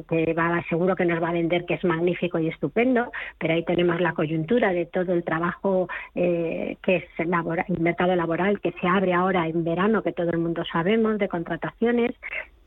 que 0.08 0.32
va 0.32 0.62
seguro 0.68 0.94
que 0.94 1.06
nos 1.06 1.20
va 1.20 1.30
a 1.30 1.32
vender 1.32 1.64
que 1.64 1.74
es 1.74 1.82
magnífico 1.82 2.38
y 2.38 2.46
estupendo, 2.46 3.10
pero 3.38 3.54
ahí 3.54 3.64
tenemos 3.64 4.00
la 4.00 4.12
coyuntura 4.12 4.72
de 4.72 4.86
todo 4.86 5.12
el 5.12 5.24
trabajo 5.24 5.88
eh, 6.14 6.76
que 6.84 6.96
es 6.98 7.04
el 7.18 7.80
mercado 7.80 8.14
laboral 8.14 8.60
que 8.60 8.70
se 8.80 8.86
abre 8.86 9.12
ahora 9.20 9.46
en 9.46 9.64
verano, 9.64 10.02
que 10.02 10.12
todo 10.12 10.30
el 10.30 10.38
mundo 10.38 10.62
sabemos, 10.70 11.18
de 11.18 11.28
contrataciones, 11.28 12.12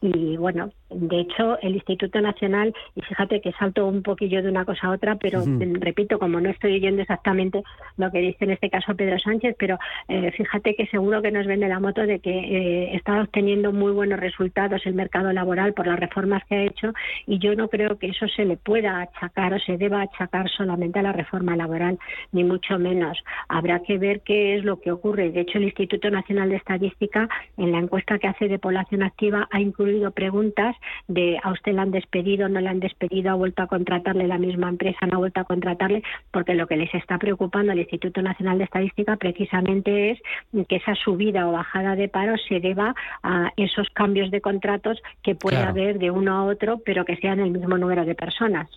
y 0.01 0.35
bueno, 0.35 0.71
de 0.89 1.21
hecho 1.21 1.57
el 1.61 1.75
Instituto 1.75 2.19
Nacional, 2.19 2.73
y 2.95 3.01
fíjate 3.01 3.39
que 3.39 3.53
salto 3.53 3.87
un 3.87 4.03
poquillo 4.03 4.43
de 4.43 4.49
una 4.49 4.65
cosa 4.65 4.87
a 4.87 4.91
otra, 4.91 5.15
pero 5.15 5.43
repito, 5.79 6.19
como 6.19 6.41
no 6.41 6.49
estoy 6.49 6.75
oyendo 6.75 7.01
exactamente 7.01 7.63
lo 7.97 8.11
que 8.11 8.19
dice 8.19 8.43
en 8.43 8.51
este 8.51 8.69
caso 8.69 8.95
Pedro 8.95 9.17
Sánchez, 9.19 9.55
pero 9.57 9.77
eh, 10.09 10.31
fíjate 10.31 10.75
que 10.75 10.87
seguro 10.87 11.21
que 11.21 11.31
nos 11.31 11.47
vende 11.47 11.67
la 11.67 11.79
moto 11.79 12.01
de 12.01 12.19
que 12.19 12.31
eh, 12.31 12.95
está 12.95 13.21
obteniendo 13.21 13.71
muy 13.71 13.91
buenos 13.93 14.19
resultados 14.19 14.85
el 14.85 14.93
mercado 14.93 15.31
laboral 15.31 15.73
por 15.73 15.87
las 15.87 15.99
reformas 15.99 16.43
que 16.49 16.55
ha 16.55 16.63
hecho 16.63 16.93
y 17.25 17.39
yo 17.39 17.55
no 17.55 17.69
creo 17.69 17.97
que 17.97 18.07
eso 18.07 18.27
se 18.27 18.43
le 18.43 18.57
pueda 18.57 19.01
achacar 19.01 19.53
o 19.53 19.59
se 19.59 19.77
deba 19.77 20.01
achacar 20.01 20.49
solamente 20.49 20.99
a 20.99 21.03
la 21.03 21.13
reforma 21.13 21.55
laboral, 21.55 21.97
ni 22.31 22.43
mucho 22.43 22.77
menos. 22.77 23.17
Habrá 23.47 23.79
que 23.79 23.97
ver 23.97 24.21
qué 24.21 24.55
es 24.55 24.65
lo 24.65 24.81
que 24.81 24.91
ocurre. 24.91 25.31
De 25.31 25.41
hecho, 25.41 25.57
el 25.57 25.65
Instituto 25.65 26.09
Nacional 26.09 26.49
de 26.49 26.57
Estadística, 26.57 27.29
en 27.57 27.71
la 27.71 27.79
encuesta 27.79 28.19
que 28.19 28.27
hace 28.27 28.47
de 28.47 28.59
población 28.59 29.03
activa, 29.03 29.47
ha 29.51 29.61
incluido 29.61 29.92
preguntas 30.11 30.75
de 31.07 31.39
a 31.41 31.51
usted 31.51 31.73
la 31.73 31.83
han 31.83 31.91
despedido, 31.91 32.49
no 32.49 32.59
la 32.59 32.71
han 32.71 32.79
despedido, 32.79 33.31
ha 33.31 33.35
vuelto 33.35 33.63
a 33.63 33.67
contratarle 33.67 34.27
la 34.27 34.37
misma 34.37 34.69
empresa, 34.69 35.05
no 35.05 35.15
ha 35.15 35.19
vuelto 35.19 35.39
a 35.39 35.45
contratarle, 35.45 36.03
porque 36.31 36.55
lo 36.55 36.67
que 36.67 36.77
les 36.77 36.93
está 36.93 37.17
preocupando 37.17 37.71
al 37.71 37.79
Instituto 37.79 38.21
Nacional 38.21 38.57
de 38.57 38.65
Estadística 38.65 39.15
precisamente 39.17 40.11
es 40.11 40.19
que 40.67 40.75
esa 40.77 40.95
subida 40.95 41.47
o 41.47 41.51
bajada 41.51 41.95
de 41.95 42.07
paro 42.07 42.35
se 42.37 42.59
deba 42.59 42.95
a 43.23 43.51
esos 43.57 43.89
cambios 43.89 44.31
de 44.31 44.41
contratos 44.41 45.01
que 45.21 45.35
puede 45.35 45.57
haber 45.57 45.99
de 45.99 46.11
uno 46.11 46.33
a 46.33 46.45
otro, 46.45 46.79
pero 46.85 47.05
que 47.05 47.17
sean 47.17 47.39
el 47.39 47.51
mismo 47.51 47.77
número 47.77 48.05
de 48.05 48.15
personas. 48.15 48.69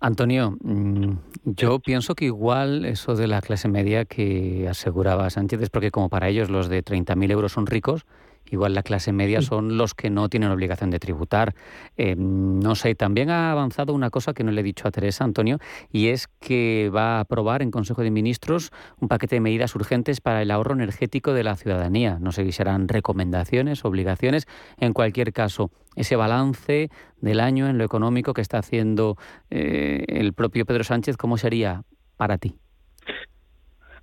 Antonio, 0.00 0.56
mm, 0.62 1.12
yo 1.44 1.78
pienso 1.78 2.14
que 2.14 2.24
igual 2.24 2.86
eso 2.86 3.14
de 3.14 3.26
la 3.26 3.42
clase 3.42 3.68
media 3.68 4.06
que 4.06 4.66
aseguraba 4.68 5.28
Sánchez 5.28 5.60
es 5.60 5.70
porque 5.70 5.90
como 5.90 6.08
para 6.08 6.28
ellos 6.28 6.48
los 6.48 6.70
de 6.70 6.82
30.000 6.82 7.30
euros 7.30 7.52
son 7.52 7.66
ricos 7.66 8.06
igual 8.50 8.74
la 8.74 8.82
clase 8.82 9.12
media 9.12 9.42
son 9.42 9.76
los 9.76 9.94
que 9.94 10.10
no 10.10 10.28
tienen 10.28 10.50
obligación 10.50 10.90
de 10.90 10.98
tributar. 10.98 11.54
Eh, 11.96 12.14
no 12.16 12.74
sé, 12.74 12.94
también 12.94 13.30
ha 13.30 13.52
avanzado 13.52 13.94
una 13.94 14.10
cosa 14.10 14.32
que 14.32 14.44
no 14.44 14.50
le 14.50 14.60
he 14.60 14.64
dicho 14.64 14.86
a 14.86 14.90
Teresa, 14.90 15.24
Antonio, 15.24 15.58
y 15.90 16.08
es 16.08 16.28
que 16.40 16.90
va 16.94 17.16
a 17.16 17.20
aprobar 17.20 17.62
en 17.62 17.70
Consejo 17.70 18.02
de 18.02 18.10
Ministros 18.10 18.70
un 19.00 19.08
paquete 19.08 19.36
de 19.36 19.40
medidas 19.40 19.74
urgentes 19.74 20.20
para 20.20 20.42
el 20.42 20.50
ahorro 20.50 20.74
energético 20.74 21.32
de 21.32 21.44
la 21.44 21.56
ciudadanía. 21.56 22.18
No 22.20 22.32
sé 22.32 22.44
si 22.44 22.52
serán 22.52 22.88
recomendaciones, 22.88 23.84
obligaciones. 23.84 24.46
En 24.78 24.92
cualquier 24.92 25.32
caso, 25.32 25.70
ese 25.96 26.16
balance 26.16 26.90
del 27.20 27.40
año 27.40 27.68
en 27.68 27.78
lo 27.78 27.84
económico 27.84 28.34
que 28.34 28.42
está 28.42 28.58
haciendo 28.58 29.16
eh, 29.50 30.04
el 30.08 30.32
propio 30.32 30.64
Pedro 30.64 30.84
Sánchez, 30.84 31.16
¿cómo 31.16 31.36
sería 31.36 31.82
para 32.16 32.38
ti? 32.38 32.58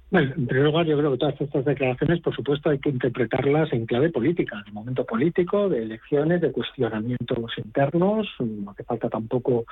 En 0.10 0.48
primer 0.48 0.64
lugar, 0.64 0.86
yo 0.86 0.98
creo 0.98 1.12
que 1.12 1.18
todas 1.18 1.42
estas 1.42 1.66
declaraciones, 1.66 2.22
por 2.22 2.34
supuesto, 2.34 2.70
hay 2.70 2.80
que 2.80 2.90
interpretarlas 2.90 3.74
en 3.74 3.86
clave 3.86 4.10
política, 4.10 4.64
en 4.66 4.74
momento 4.74 5.06
político, 5.06 5.68
de 5.68 5.84
elecciones, 5.84 6.40
de 6.40 6.54
cuestionamientos 6.54 7.52
internos. 7.58 8.26
No 8.40 8.72
hace 8.72 8.86
falta 8.86 9.10
tampoco 9.10 9.66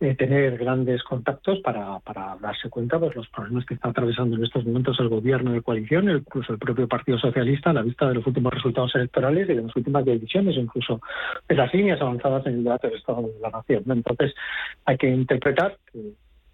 eh, 0.00 0.14
tener 0.14 0.56
grandes 0.56 1.02
contactos 1.02 1.60
para, 1.60 1.98
para 2.00 2.38
darse 2.40 2.70
cuenta 2.70 2.98
de 2.98 3.10
los 3.10 3.28
problemas 3.28 3.66
que 3.66 3.74
está 3.74 3.90
atravesando 3.90 4.36
en 4.36 4.44
estos 4.44 4.64
momentos 4.64 4.98
el 4.98 5.10
gobierno 5.10 5.52
de 5.52 5.60
coalición, 5.60 6.08
incluso 6.08 6.54
el 6.54 6.58
propio 6.58 6.88
Partido 6.88 7.18
Socialista, 7.18 7.68
a 7.68 7.74
la 7.74 7.82
vista 7.82 8.08
de 8.08 8.14
los 8.14 8.26
últimos 8.26 8.54
resultados 8.54 8.94
electorales 8.94 9.46
y 9.46 9.54
de 9.54 9.62
las 9.62 9.76
últimas 9.76 10.06
decisiones, 10.06 10.56
incluso 10.56 11.02
de 11.46 11.54
las 11.54 11.72
líneas 11.74 12.00
avanzadas 12.00 12.46
en 12.46 12.54
el 12.54 12.64
debate 12.64 12.86
del 12.86 12.96
Estado 12.96 13.22
de 13.22 13.40
la 13.42 13.50
Nación. 13.50 13.82
Entonces, 13.86 14.34
hay 14.86 14.96
que 14.96 15.08
interpretar 15.08 15.76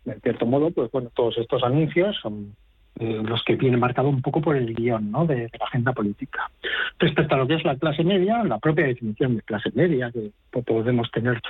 en 0.07 0.21
cierto 0.23 0.47
modo, 0.47 0.71
pues 0.71 0.90
bueno, 0.90 1.11
todos 1.14 1.37
estos 1.38 1.62
anuncios 1.62 2.16
son 2.23 2.54
eh, 3.00 3.23
los 3.25 3.43
que 3.45 3.57
vienen 3.57 3.81
marcados 3.81 4.12
un 4.12 4.23
poco 4.23 4.40
por 4.40 4.57
el 4.57 4.75
guion 4.75 5.12
de, 5.26 5.50
la 5.59 5.67
agenda 5.67 5.93
política. 5.93 6.50
Respecto 6.99 7.35
a 7.35 7.38
lo 7.38 7.47
que 7.47 7.55
es 7.55 7.64
la 7.64 7.76
clase 7.76 8.02
media, 8.05 8.43
la 8.45 8.59
propia 8.59 8.87
definición 8.87 9.37
de 9.37 9.43
clase 9.43 9.71
media 9.75 10.11
que 10.11 10.31
podemos 10.62 11.11
tener 11.11 11.40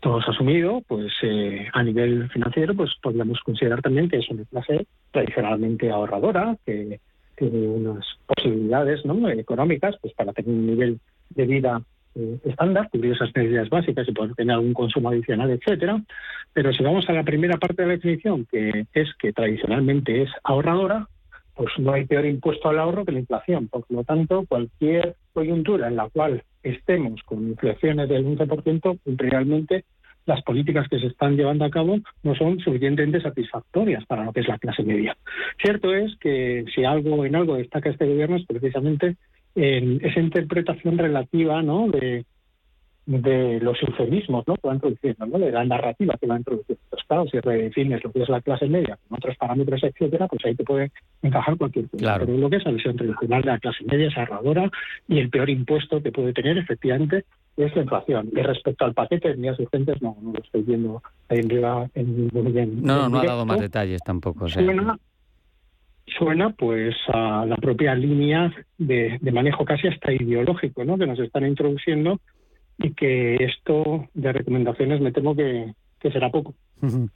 todos 0.00 0.28
asumido, 0.28 0.82
pues 0.86 1.12
eh, 1.22 1.68
a 1.72 1.82
nivel 1.82 2.30
financiero, 2.30 2.74
pues 2.74 2.90
podríamos 3.02 3.40
considerar 3.40 3.82
también 3.82 4.08
que 4.08 4.18
es 4.18 4.28
una 4.30 4.44
clase 4.44 4.86
tradicionalmente 5.10 5.90
ahorradora, 5.90 6.56
que 6.64 7.00
tiene 7.36 7.68
unas 7.68 8.06
posibilidades 8.26 9.02
económicas 9.36 9.96
pues 10.00 10.14
para 10.14 10.32
tener 10.32 10.50
un 10.50 10.66
nivel 10.66 11.00
de 11.30 11.46
vida 11.46 11.82
eh, 12.14 12.38
estándar, 12.44 12.88
cubrir 12.90 13.12
esas 13.12 13.34
necesidades 13.34 13.70
básicas 13.70 14.08
y 14.08 14.12
poder 14.12 14.34
tener 14.34 14.54
algún 14.54 14.74
consumo 14.74 15.10
adicional, 15.10 15.50
etcétera. 15.50 16.02
Pero 16.52 16.72
si 16.72 16.82
vamos 16.82 17.08
a 17.08 17.12
la 17.12 17.24
primera 17.24 17.56
parte 17.58 17.82
de 17.82 17.88
la 17.88 17.94
definición, 17.94 18.46
que 18.50 18.86
es 18.92 19.14
que 19.18 19.32
tradicionalmente 19.32 20.22
es 20.22 20.30
ahorradora, 20.42 21.08
pues 21.54 21.72
no 21.78 21.92
hay 21.92 22.04
peor 22.04 22.26
impuesto 22.26 22.68
al 22.68 22.78
ahorro 22.78 23.04
que 23.04 23.12
la 23.12 23.20
inflación. 23.20 23.68
Por 23.68 23.84
lo 23.88 24.04
tanto, 24.04 24.44
cualquier 24.48 25.16
coyuntura 25.32 25.88
en 25.88 25.96
la 25.96 26.08
cual 26.08 26.42
estemos 26.62 27.22
con 27.24 27.48
inflaciones 27.48 28.08
del 28.08 28.24
11%, 28.24 28.98
realmente 29.16 29.84
las 30.26 30.42
políticas 30.42 30.88
que 30.88 30.98
se 30.98 31.08
están 31.08 31.36
llevando 31.36 31.64
a 31.64 31.70
cabo 31.70 31.98
no 32.22 32.34
son 32.34 32.58
suficientemente 32.60 33.20
satisfactorias 33.20 34.04
para 34.06 34.24
lo 34.24 34.32
que 34.32 34.40
es 34.40 34.48
la 34.48 34.58
clase 34.58 34.82
media. 34.82 35.16
Cierto 35.60 35.94
es 35.94 36.16
que 36.18 36.64
si 36.74 36.84
algo 36.84 37.24
en 37.24 37.36
algo 37.36 37.56
destaca 37.56 37.90
este 37.90 38.06
gobierno 38.06 38.36
es 38.36 38.46
precisamente 38.46 39.16
en 39.54 40.04
esa 40.04 40.20
interpretación 40.20 40.98
relativa 40.98 41.62
¿no? 41.62 41.88
de, 41.88 42.24
de 43.06 43.60
los 43.60 43.76
eufemismos 43.82 44.46
¿no? 44.46 44.56
que 44.56 44.68
va 44.68 44.74
introduciendo, 44.74 45.26
¿no? 45.26 45.38
de 45.38 45.52
la 45.52 45.64
narrativa 45.64 46.16
que 46.20 46.26
va 46.26 46.38
introduciendo. 46.38 46.82
Entonces, 46.84 47.06
claro, 47.06 47.26
si 47.30 47.40
redefines 47.40 48.02
lo 48.02 48.12
que 48.12 48.22
es 48.22 48.28
la 48.28 48.40
clase 48.40 48.66
media 48.66 48.98
con 49.08 49.18
otros 49.18 49.36
parámetros, 49.36 49.82
etcétera, 49.84 50.26
pues 50.28 50.44
ahí 50.44 50.54
te 50.54 50.64
puede 50.64 50.90
encajar 51.22 51.56
cualquier 51.56 51.88
cosa. 51.88 52.18
Pero 52.18 52.38
lo 52.38 52.50
que 52.50 52.56
es 52.56 52.64
la 52.64 52.72
visión 52.72 52.96
tradicional 52.96 53.42
de 53.42 53.50
la 53.50 53.58
clase 53.58 53.84
media 53.84 54.08
es 54.08 54.16
ahorradora 54.16 54.70
y 55.08 55.18
el 55.18 55.30
peor 55.30 55.50
impuesto 55.50 56.02
que 56.02 56.12
puede 56.12 56.32
tener, 56.32 56.58
efectivamente, 56.58 57.24
es 57.56 57.74
la 57.76 57.82
inflación. 57.82 58.30
Y 58.32 58.40
respecto 58.42 58.84
al 58.84 58.94
paquete 58.94 59.28
de 59.28 59.36
medidas 59.36 59.60
urgentes, 59.60 60.02
no, 60.02 60.16
no 60.20 60.32
lo 60.32 60.42
estoy 60.42 60.62
viendo 60.62 61.02
ahí 61.28 61.38
en 61.38 61.46
arriba 61.46 61.88
en, 61.94 62.82
No, 62.82 62.96
no, 62.96 63.08
no 63.08 63.20
ha 63.20 63.24
dado 63.24 63.46
más 63.46 63.60
detalles 63.60 64.00
tampoco. 64.04 64.48
Suena, 64.48 64.98
suena 66.06 66.50
pues 66.50 66.94
a 67.08 67.46
la 67.46 67.56
propia 67.56 67.94
línea 67.94 68.52
de, 68.78 69.18
de 69.20 69.32
manejo 69.32 69.64
casi 69.64 69.88
hasta 69.88 70.12
ideológico 70.12 70.84
¿no? 70.84 70.98
que 70.98 71.06
nos 71.06 71.18
están 71.18 71.46
introduciendo 71.46 72.20
y 72.78 72.92
que 72.94 73.36
esto 73.36 74.08
de 74.14 74.32
recomendaciones 74.32 75.00
me 75.00 75.12
temo 75.12 75.34
que, 75.34 75.72
que 76.04 76.10
será 76.10 76.30
poco. 76.30 76.54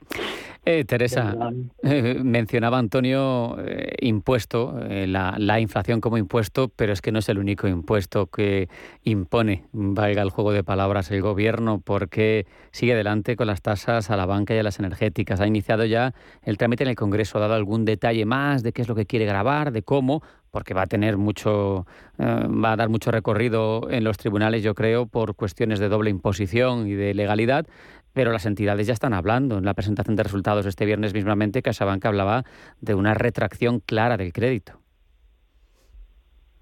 Eh, 0.65 0.83
Teresa, 0.83 1.35
eh, 1.83 2.19
mencionaba 2.21 2.77
Antonio 2.77 3.57
eh, 3.65 3.95
impuesto, 4.01 4.77
la, 4.87 5.35
la, 5.37 5.59
inflación 5.61 6.01
como 6.01 6.17
impuesto, 6.17 6.67
pero 6.67 6.91
es 6.91 7.01
que 7.01 7.13
no 7.13 7.19
es 7.19 7.29
el 7.29 7.39
único 7.39 7.67
impuesto 7.69 8.27
que 8.27 8.67
impone, 9.03 9.63
valga 9.71 10.21
el 10.21 10.29
juego 10.29 10.51
de 10.51 10.63
palabras, 10.65 11.09
el 11.11 11.21
gobierno, 11.21 11.81
porque 11.83 12.45
sigue 12.71 12.93
adelante 12.93 13.37
con 13.37 13.47
las 13.47 13.61
tasas 13.61 14.11
a 14.11 14.17
la 14.17 14.25
banca 14.25 14.53
y 14.53 14.59
a 14.59 14.63
las 14.63 14.79
energéticas. 14.79 15.39
Ha 15.39 15.47
iniciado 15.47 15.85
ya 15.85 16.13
el 16.43 16.57
trámite 16.57 16.83
en 16.83 16.89
el 16.89 16.95
Congreso, 16.95 17.37
ha 17.37 17.41
dado 17.41 17.53
algún 17.55 17.85
detalle 17.85 18.25
más 18.25 18.61
de 18.61 18.73
qué 18.73 18.81
es 18.81 18.89
lo 18.89 18.95
que 18.95 19.05
quiere 19.05 19.25
grabar, 19.25 19.71
de 19.71 19.81
cómo, 19.81 20.21
porque 20.51 20.73
va 20.73 20.83
a 20.83 20.87
tener 20.87 21.17
mucho, 21.17 21.85
va 22.19 22.73
a 22.73 22.75
dar 22.75 22.89
mucho 22.89 23.11
recorrido 23.11 23.89
en 23.89 24.03
los 24.03 24.17
tribunales, 24.17 24.61
yo 24.61 24.75
creo, 24.75 25.05
por 25.05 25.35
cuestiones 25.35 25.79
de 25.79 25.89
doble 25.89 26.09
imposición 26.09 26.87
y 26.87 26.93
de 26.93 27.13
legalidad, 27.13 27.65
pero 28.13 28.31
las 28.31 28.45
entidades 28.45 28.87
ya 28.87 28.93
están 28.93 29.13
hablando. 29.13 29.57
En 29.57 29.65
la 29.65 29.73
presentación 29.73 30.15
de 30.15 30.23
resultados 30.23 30.65
este 30.65 30.85
viernes 30.85 31.13
mismamente, 31.13 31.61
CaixaBank 31.61 32.05
hablaba 32.05 32.43
de 32.81 32.95
una 32.95 33.13
retracción 33.13 33.79
clara 33.79 34.17
del 34.17 34.33
crédito. 34.33 34.79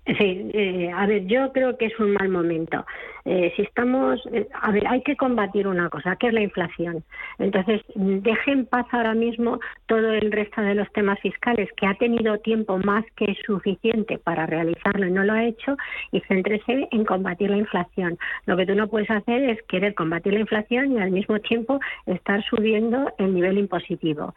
Sí, 0.07 0.49
eh, 0.53 0.89
a 0.95 1.05
ver, 1.05 1.25
yo 1.25 1.51
creo 1.51 1.77
que 1.77 1.87
es 1.87 1.99
un 1.99 2.13
mal 2.13 2.29
momento. 2.29 2.85
Eh, 3.25 3.51
si 3.57 3.63
estamos, 3.63 4.21
eh, 4.31 4.47
a 4.53 4.71
ver, 4.71 4.87
hay 4.87 5.01
que 5.01 5.17
combatir 5.17 5.67
una 5.67 5.89
cosa, 5.89 6.15
que 6.15 6.27
es 6.27 6.33
la 6.33 6.39
inflación. 6.39 7.03
Entonces, 7.39 7.81
deje 7.95 8.51
en 8.51 8.65
paz 8.67 8.85
ahora 8.91 9.13
mismo 9.13 9.59
todo 9.85 10.13
el 10.13 10.31
resto 10.31 10.61
de 10.61 10.75
los 10.75 10.89
temas 10.93 11.19
fiscales, 11.19 11.69
que 11.75 11.87
ha 11.87 11.93
tenido 11.95 12.37
tiempo 12.37 12.77
más 12.77 13.03
que 13.17 13.35
suficiente 13.45 14.17
para 14.17 14.45
realizarlo 14.45 15.07
y 15.07 15.11
no 15.11 15.25
lo 15.25 15.33
ha 15.33 15.43
hecho, 15.43 15.75
y 16.13 16.21
céntrese 16.21 16.87
en 16.89 17.03
combatir 17.03 17.49
la 17.49 17.57
inflación. 17.57 18.17
Lo 18.45 18.55
que 18.55 18.65
tú 18.65 18.75
no 18.75 18.87
puedes 18.87 19.11
hacer 19.11 19.43
es 19.43 19.61
querer 19.63 19.93
combatir 19.93 20.33
la 20.33 20.39
inflación 20.39 20.93
y 20.93 20.99
al 20.99 21.11
mismo 21.11 21.37
tiempo 21.39 21.81
estar 22.05 22.41
subiendo 22.45 23.11
el 23.17 23.33
nivel 23.33 23.57
impositivo. 23.57 24.33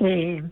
Eh, 0.00 0.42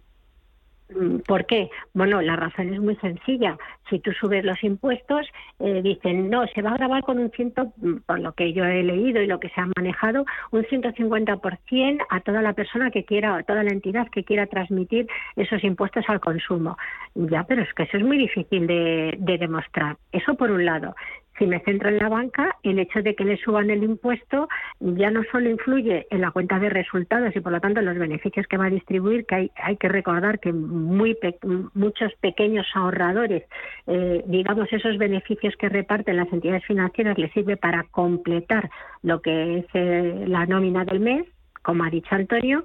¿Por 1.26 1.46
qué? 1.46 1.68
Bueno, 1.94 2.22
la 2.22 2.36
razón 2.36 2.72
es 2.72 2.80
muy 2.80 2.94
sencilla. 2.96 3.58
Si 3.90 3.98
tú 3.98 4.12
subes 4.12 4.44
los 4.44 4.62
impuestos, 4.62 5.26
eh, 5.58 5.80
dicen, 5.82 6.30
no, 6.30 6.46
se 6.48 6.62
va 6.62 6.70
a 6.70 6.76
grabar 6.76 7.02
con 7.02 7.18
un 7.18 7.30
ciento, 7.30 7.72
mm, 7.76 7.96
por 8.06 8.20
lo 8.20 8.32
que 8.32 8.52
yo 8.52 8.64
he 8.64 8.82
leído 8.84 9.20
y 9.20 9.26
lo 9.26 9.40
que 9.40 9.48
se 9.48 9.60
ha 9.60 9.68
manejado, 9.76 10.24
un 10.52 10.64
150% 10.64 12.04
a 12.08 12.20
toda 12.20 12.40
la 12.40 12.52
persona 12.52 12.90
que 12.90 13.04
quiera, 13.04 13.36
a 13.36 13.42
toda 13.42 13.64
la 13.64 13.70
entidad 13.70 14.08
que 14.08 14.24
quiera 14.24 14.46
transmitir 14.46 15.08
esos 15.34 15.64
impuestos 15.64 16.04
al 16.08 16.20
consumo. 16.20 16.76
Ya, 17.14 17.44
pero 17.44 17.62
es 17.62 17.74
que 17.74 17.82
eso 17.82 17.96
es 17.96 18.04
muy 18.04 18.18
difícil 18.18 18.66
de 18.66 19.38
demostrar. 19.38 19.96
Eso 20.12 20.34
por 20.34 20.50
un 20.50 20.64
lado. 20.64 20.94
Si 21.38 21.46
me 21.46 21.60
centro 21.60 21.88
en 21.90 21.98
la 21.98 22.08
banca, 22.08 22.56
el 22.62 22.78
hecho 22.78 23.02
de 23.02 23.14
que 23.14 23.24
le 23.24 23.36
suban 23.36 23.68
el 23.68 23.84
impuesto 23.84 24.48
ya 24.80 25.10
no 25.10 25.22
solo 25.30 25.50
influye 25.50 26.06
en 26.10 26.22
la 26.22 26.30
cuenta 26.30 26.58
de 26.58 26.70
resultados 26.70 27.34
y 27.36 27.40
por 27.40 27.52
lo 27.52 27.60
tanto 27.60 27.80
en 27.80 27.86
los 27.86 27.98
beneficios 27.98 28.46
que 28.46 28.56
va 28.56 28.66
a 28.66 28.70
distribuir, 28.70 29.26
que 29.26 29.34
hay, 29.34 29.50
hay 29.56 29.76
que 29.76 29.88
recordar 29.88 30.40
que 30.40 30.52
muy 30.52 31.16
muchos 31.74 32.12
pequeños 32.20 32.66
ahorradores, 32.74 33.44
eh, 33.86 34.24
digamos, 34.26 34.72
esos 34.72 34.96
beneficios 34.96 35.54
que 35.56 35.68
reparten 35.68 36.16
las 36.16 36.32
entidades 36.32 36.64
financieras 36.64 37.18
les 37.18 37.32
sirve 37.32 37.56
para 37.56 37.84
completar 37.84 38.70
lo 39.02 39.20
que 39.20 39.58
es 39.58 39.66
eh, 39.74 40.24
la 40.26 40.46
nómina 40.46 40.84
del 40.84 41.00
mes, 41.00 41.26
como 41.62 41.84
ha 41.84 41.90
dicho 41.90 42.14
Antonio, 42.14 42.64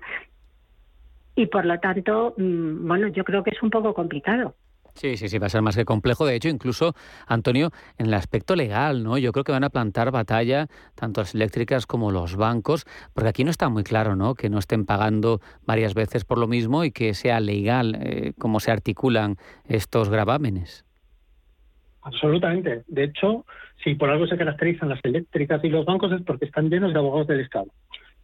y 1.35 1.47
por 1.47 1.65
lo 1.65 1.79
tanto, 1.79 2.35
mm, 2.37 2.87
bueno, 2.87 3.07
yo 3.07 3.23
creo 3.23 3.43
que 3.43 3.51
es 3.51 3.61
un 3.61 3.69
poco 3.69 3.93
complicado. 3.93 4.55
Sí, 4.93 5.17
sí, 5.17 5.29
sí, 5.29 5.37
va 5.39 5.47
a 5.47 5.49
ser 5.49 5.61
más 5.61 5.75
que 5.75 5.85
complejo. 5.85 6.25
De 6.25 6.35
hecho, 6.35 6.49
incluso, 6.49 6.93
Antonio, 7.27 7.71
en 7.97 8.07
el 8.07 8.13
aspecto 8.13 8.55
legal, 8.55 9.03
¿no? 9.03 9.17
Yo 9.17 9.31
creo 9.31 9.43
que 9.43 9.51
van 9.51 9.63
a 9.63 9.69
plantar 9.69 10.11
batalla 10.11 10.67
tanto 10.95 11.21
las 11.21 11.33
eléctricas 11.33 11.85
como 11.85 12.11
los 12.11 12.35
bancos, 12.35 12.85
porque 13.13 13.29
aquí 13.29 13.43
no 13.43 13.51
está 13.51 13.69
muy 13.69 13.83
claro, 13.83 14.15
¿no? 14.15 14.35
Que 14.35 14.49
no 14.49 14.59
estén 14.59 14.85
pagando 14.85 15.39
varias 15.65 15.93
veces 15.93 16.25
por 16.25 16.37
lo 16.37 16.47
mismo 16.47 16.83
y 16.83 16.91
que 16.91 17.13
sea 17.13 17.39
legal 17.39 17.97
eh, 18.01 18.33
cómo 18.37 18.59
se 18.59 18.71
articulan 18.71 19.37
estos 19.67 20.09
gravámenes. 20.09 20.85
Absolutamente. 22.03 22.83
De 22.87 23.05
hecho, 23.05 23.45
si 23.83 23.95
por 23.95 24.09
algo 24.09 24.27
se 24.27 24.37
caracterizan 24.37 24.89
las 24.89 24.99
eléctricas 25.03 25.63
y 25.63 25.69
los 25.69 25.85
bancos 25.85 26.11
es 26.11 26.21
porque 26.23 26.45
están 26.45 26.69
llenos 26.69 26.93
de 26.93 26.99
abogados 26.99 27.27
del 27.27 27.41
Estado. 27.41 27.67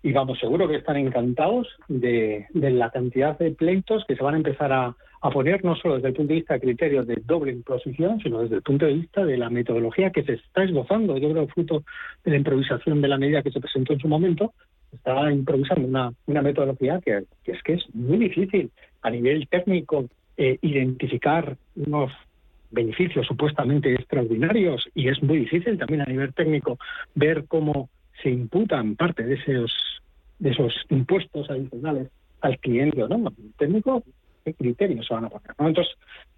Y 0.04 0.14
vamos, 0.14 0.40
seguro 0.40 0.68
que 0.68 0.76
están 0.76 0.98
encantados 0.98 1.68
de, 1.88 2.48
de 2.54 2.72
la 2.72 2.92
cantidad 2.92 3.38
de 3.38 3.52
pleitos 3.52 4.06
que 4.08 4.16
se 4.16 4.24
van 4.24 4.36
a 4.36 4.38
empezar 4.38 4.72
a, 4.72 4.96
a 5.22 5.30
poner 5.32 5.64
no 5.64 5.76
solo 5.76 5.96
desde 5.96 6.10
el 6.10 6.14
punto 6.14 6.30
de 6.30 6.40
vista 6.40 6.54
de 6.54 6.60
criterios 6.62 7.08
de 7.08 7.22
doble 7.26 7.52
imposición, 7.52 8.20
sino 8.22 8.42
desde 8.42 8.58
el 8.58 8.62
punto 8.62 8.86
de 8.86 8.94
vista 8.94 9.26
de 9.26 9.38
la 9.38 9.50
metodología 9.50 10.12
que 10.12 10.24
se 10.24 10.34
está 10.34 10.64
esbozando. 10.64 11.18
Yo 11.18 11.32
creo 11.32 11.48
fruto 11.48 11.84
de 12.24 12.32
la 12.32 12.38
improvisación 12.38 13.02
de 13.02 13.08
la 13.08 13.18
medida 13.18 13.42
que 13.42 13.52
se 13.52 13.60
presentó 13.60 13.94
en 13.94 14.00
su 14.00 14.08
momento, 14.08 14.54
está 14.92 15.32
improvisando 15.32 15.88
una, 15.88 16.14
una 16.28 16.42
metodología 16.42 17.00
que, 17.04 17.24
es 17.46 17.64
que 17.64 17.74
es 17.74 17.84
muy 17.94 18.18
difícil 18.18 18.72
a 19.02 19.10
nivel 19.10 19.48
técnico 19.48 20.06
eh, 20.38 20.58
identificar 20.62 21.58
unos 21.76 22.12
beneficios 22.70 23.26
supuestamente 23.26 23.94
extraordinarios 23.94 24.88
y 24.94 25.08
es 25.08 25.22
muy 25.24 25.40
difícil 25.40 25.78
también 25.78 26.02
a 26.02 26.06
nivel 26.06 26.34
técnico 26.34 26.78
ver 27.16 27.46
cómo 27.48 27.90
se 28.22 28.30
imputan 28.30 28.96
parte 28.96 29.24
de 29.24 29.36
esos 29.36 29.72
de 30.40 30.52
esos 30.52 30.74
impuestos 30.90 31.50
adicionales 31.50 32.10
al 32.42 32.60
cliente 32.60 33.02
o 33.04 33.08
no. 33.08 33.34
Técnico, 33.58 34.04
¿qué 34.48 34.54
criterios 34.54 35.06
se 35.06 35.14
van 35.14 35.26
a 35.26 35.30
poner? 35.30 35.52
Entonces, 35.60 35.94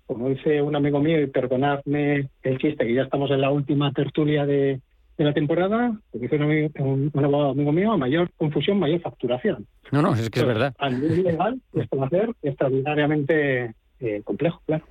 como 0.07 0.29
dice 0.29 0.61
un 0.61 0.75
amigo 0.75 0.99
mío, 0.99 1.21
y 1.21 1.27
perdonadme 1.27 2.29
el 2.41 2.57
chiste, 2.57 2.87
que 2.87 2.95
ya 2.95 3.03
estamos 3.03 3.29
en 3.29 3.41
la 3.41 3.51
última 3.51 3.91
tertulia 3.91 4.45
de, 4.45 4.81
la 5.17 5.33
temporada, 5.33 5.99
dice 6.13 6.37
un, 6.37 6.43
amigo, 6.43 6.69
un, 6.79 7.11
abogado 7.13 7.51
amigo 7.51 7.71
mío, 7.71 7.97
mayor 7.97 8.31
confusión, 8.37 8.79
mayor 8.79 9.01
facturación. 9.01 9.67
No, 9.91 10.01
no, 10.01 10.15
es 10.15 10.29
que 10.29 10.39
es 10.39 10.45
verdad. 10.45 10.73
A 10.79 10.89
nivel 10.89 11.23
legal, 11.23 11.61
esto 11.73 11.97
va 11.97 12.07
a 12.07 12.09
ser 12.09 12.31
extraordinariamente 12.41 13.75
eh, 13.99 14.21
complejo, 14.23 14.61
claro. 14.65 14.85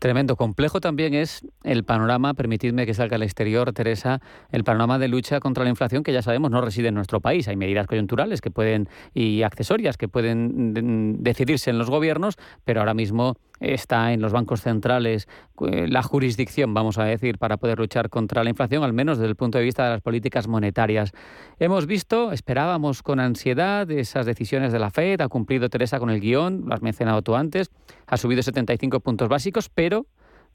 Tremendo. 0.00 0.34
Complejo 0.36 0.80
también 0.80 1.12
es 1.12 1.46
el 1.62 1.84
panorama, 1.84 2.32
permitidme 2.32 2.86
que 2.86 2.94
salga 2.94 3.16
al 3.16 3.22
exterior, 3.22 3.70
Teresa, 3.74 4.22
el 4.50 4.64
panorama 4.64 4.98
de 4.98 5.08
lucha 5.08 5.40
contra 5.40 5.62
la 5.62 5.68
inflación 5.68 6.02
que 6.02 6.14
ya 6.14 6.22
sabemos 6.22 6.50
no 6.50 6.62
reside 6.62 6.88
en 6.88 6.94
nuestro 6.94 7.20
país. 7.20 7.48
Hay 7.48 7.56
medidas 7.56 7.86
coyunturales 7.86 8.40
que 8.40 8.50
pueden 8.50 8.88
y 9.12 9.42
accesorias 9.42 9.98
que 9.98 10.08
pueden 10.08 11.22
decidirse 11.22 11.68
en 11.68 11.76
los 11.76 11.90
gobiernos, 11.90 12.38
pero 12.64 12.80
ahora 12.80 12.94
mismo 12.94 13.36
está 13.60 14.12
en 14.12 14.20
los 14.20 14.32
bancos 14.32 14.62
centrales 14.62 15.28
eh, 15.60 15.86
la 15.88 16.02
jurisdicción, 16.02 16.74
vamos 16.74 16.98
a 16.98 17.04
decir, 17.04 17.38
para 17.38 17.58
poder 17.58 17.78
luchar 17.78 18.08
contra 18.08 18.42
la 18.42 18.50
inflación, 18.50 18.82
al 18.82 18.92
menos 18.92 19.18
desde 19.18 19.28
el 19.28 19.36
punto 19.36 19.58
de 19.58 19.64
vista 19.64 19.84
de 19.84 19.90
las 19.90 20.00
políticas 20.00 20.48
monetarias. 20.48 21.12
Hemos 21.58 21.86
visto, 21.86 22.32
esperábamos 22.32 23.02
con 23.02 23.20
ansiedad 23.20 23.90
esas 23.90 24.26
decisiones 24.26 24.72
de 24.72 24.78
la 24.78 24.90
Fed, 24.90 25.20
ha 25.20 25.28
cumplido 25.28 25.68
Teresa 25.68 25.98
con 25.98 26.10
el 26.10 26.20
guion, 26.20 26.64
lo 26.66 26.74
has 26.74 26.82
mencionado 26.82 27.22
tú 27.22 27.36
antes, 27.36 27.70
ha 28.06 28.16
subido 28.16 28.42
75 28.42 29.00
puntos 29.00 29.28
básicos, 29.28 29.68
pero 29.68 30.06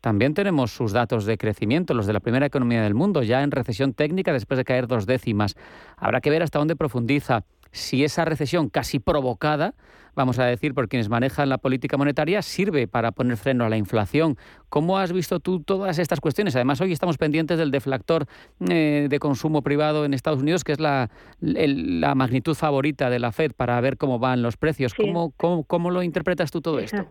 también 0.01 0.33
tenemos 0.33 0.71
sus 0.71 0.91
datos 0.91 1.25
de 1.25 1.37
crecimiento, 1.37 1.93
los 1.93 2.05
de 2.05 2.13
la 2.13 2.19
primera 2.19 2.45
economía 2.45 2.83
del 2.83 2.93
mundo, 2.93 3.23
ya 3.23 3.41
en 3.41 3.51
recesión 3.51 3.93
técnica 3.93 4.33
después 4.33 4.57
de 4.57 4.63
caer 4.63 4.87
dos 4.87 5.05
décimas. 5.05 5.55
Habrá 5.97 6.21
que 6.21 6.29
ver 6.29 6.43
hasta 6.43 6.59
dónde 6.59 6.75
profundiza 6.75 7.43
si 7.71 8.03
esa 8.03 8.23
recesión 8.23 8.69
casi 8.69 8.99
provocada, 8.99 9.73
vamos 10.15 10.39
a 10.39 10.45
decir, 10.45 10.73
por 10.73 10.87
quienes 10.87 11.09
manejan 11.09 11.49
la 11.49 11.57
política 11.57 11.97
monetaria, 11.97 12.41
sirve 12.41 12.87
para 12.87 13.11
poner 13.11 13.37
freno 13.37 13.65
a 13.65 13.69
la 13.69 13.77
inflación. 13.77 14.37
¿Cómo 14.69 14.97
has 14.97 15.13
visto 15.13 15.39
tú 15.39 15.61
todas 15.61 15.99
estas 15.99 16.19
cuestiones? 16.19 16.55
Además, 16.55 16.81
hoy 16.81 16.91
estamos 16.91 17.17
pendientes 17.17 17.57
del 17.57 17.71
deflactor 17.71 18.25
eh, 18.69 19.07
de 19.09 19.19
consumo 19.19 19.61
privado 19.61 20.05
en 20.05 20.13
Estados 20.13 20.41
Unidos, 20.41 20.63
que 20.63 20.71
es 20.71 20.79
la, 20.79 21.09
la, 21.41 22.15
magnitud 22.15 22.55
favorita 22.55 23.09
de 23.09 23.19
la 23.19 23.31
Fed 23.31 23.51
para 23.55 23.79
ver 23.81 23.97
cómo 23.97 24.19
van 24.19 24.41
los 24.41 24.57
precios. 24.57 24.93
¿Cómo, 24.93 25.33
cómo, 25.37 25.91
lo 25.91 26.01
interpretas 26.01 26.51
tú 26.51 26.61
todo 26.61 26.79
esto? 26.79 27.05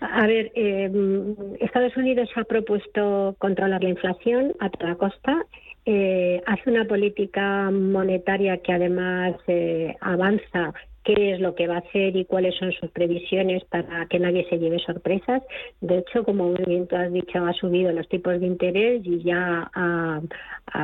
A 0.00 0.26
ver, 0.26 0.52
eh, 0.54 0.90
Estados 1.60 1.96
Unidos 1.96 2.28
ha 2.36 2.44
propuesto 2.44 3.34
controlar 3.38 3.82
la 3.82 3.88
inflación 3.90 4.52
a 4.60 4.68
toda 4.70 4.94
costa 4.96 5.46
eh, 5.88 6.42
hace 6.46 6.68
una 6.68 6.84
política 6.84 7.70
monetaria 7.70 8.56
que 8.58 8.72
además 8.72 9.36
eh, 9.46 9.94
avanza 10.00 10.74
qué 11.06 11.34
es 11.34 11.40
lo 11.40 11.54
que 11.54 11.68
va 11.68 11.76
a 11.76 11.78
hacer 11.78 12.16
y 12.16 12.24
cuáles 12.24 12.56
son 12.56 12.72
sus 12.72 12.90
previsiones 12.90 13.64
para 13.66 14.06
que 14.06 14.18
nadie 14.18 14.44
se 14.50 14.58
lleve 14.58 14.80
sorpresas. 14.80 15.40
De 15.80 15.98
hecho, 15.98 16.24
como 16.24 16.52
bien 16.52 16.88
tú 16.88 16.96
has 16.96 17.12
dicho, 17.12 17.46
ha 17.46 17.52
subido 17.52 17.92
los 17.92 18.08
tipos 18.08 18.40
de 18.40 18.46
interés 18.46 19.02
y 19.04 19.22
ya 19.22 19.70
ha, 19.72 20.20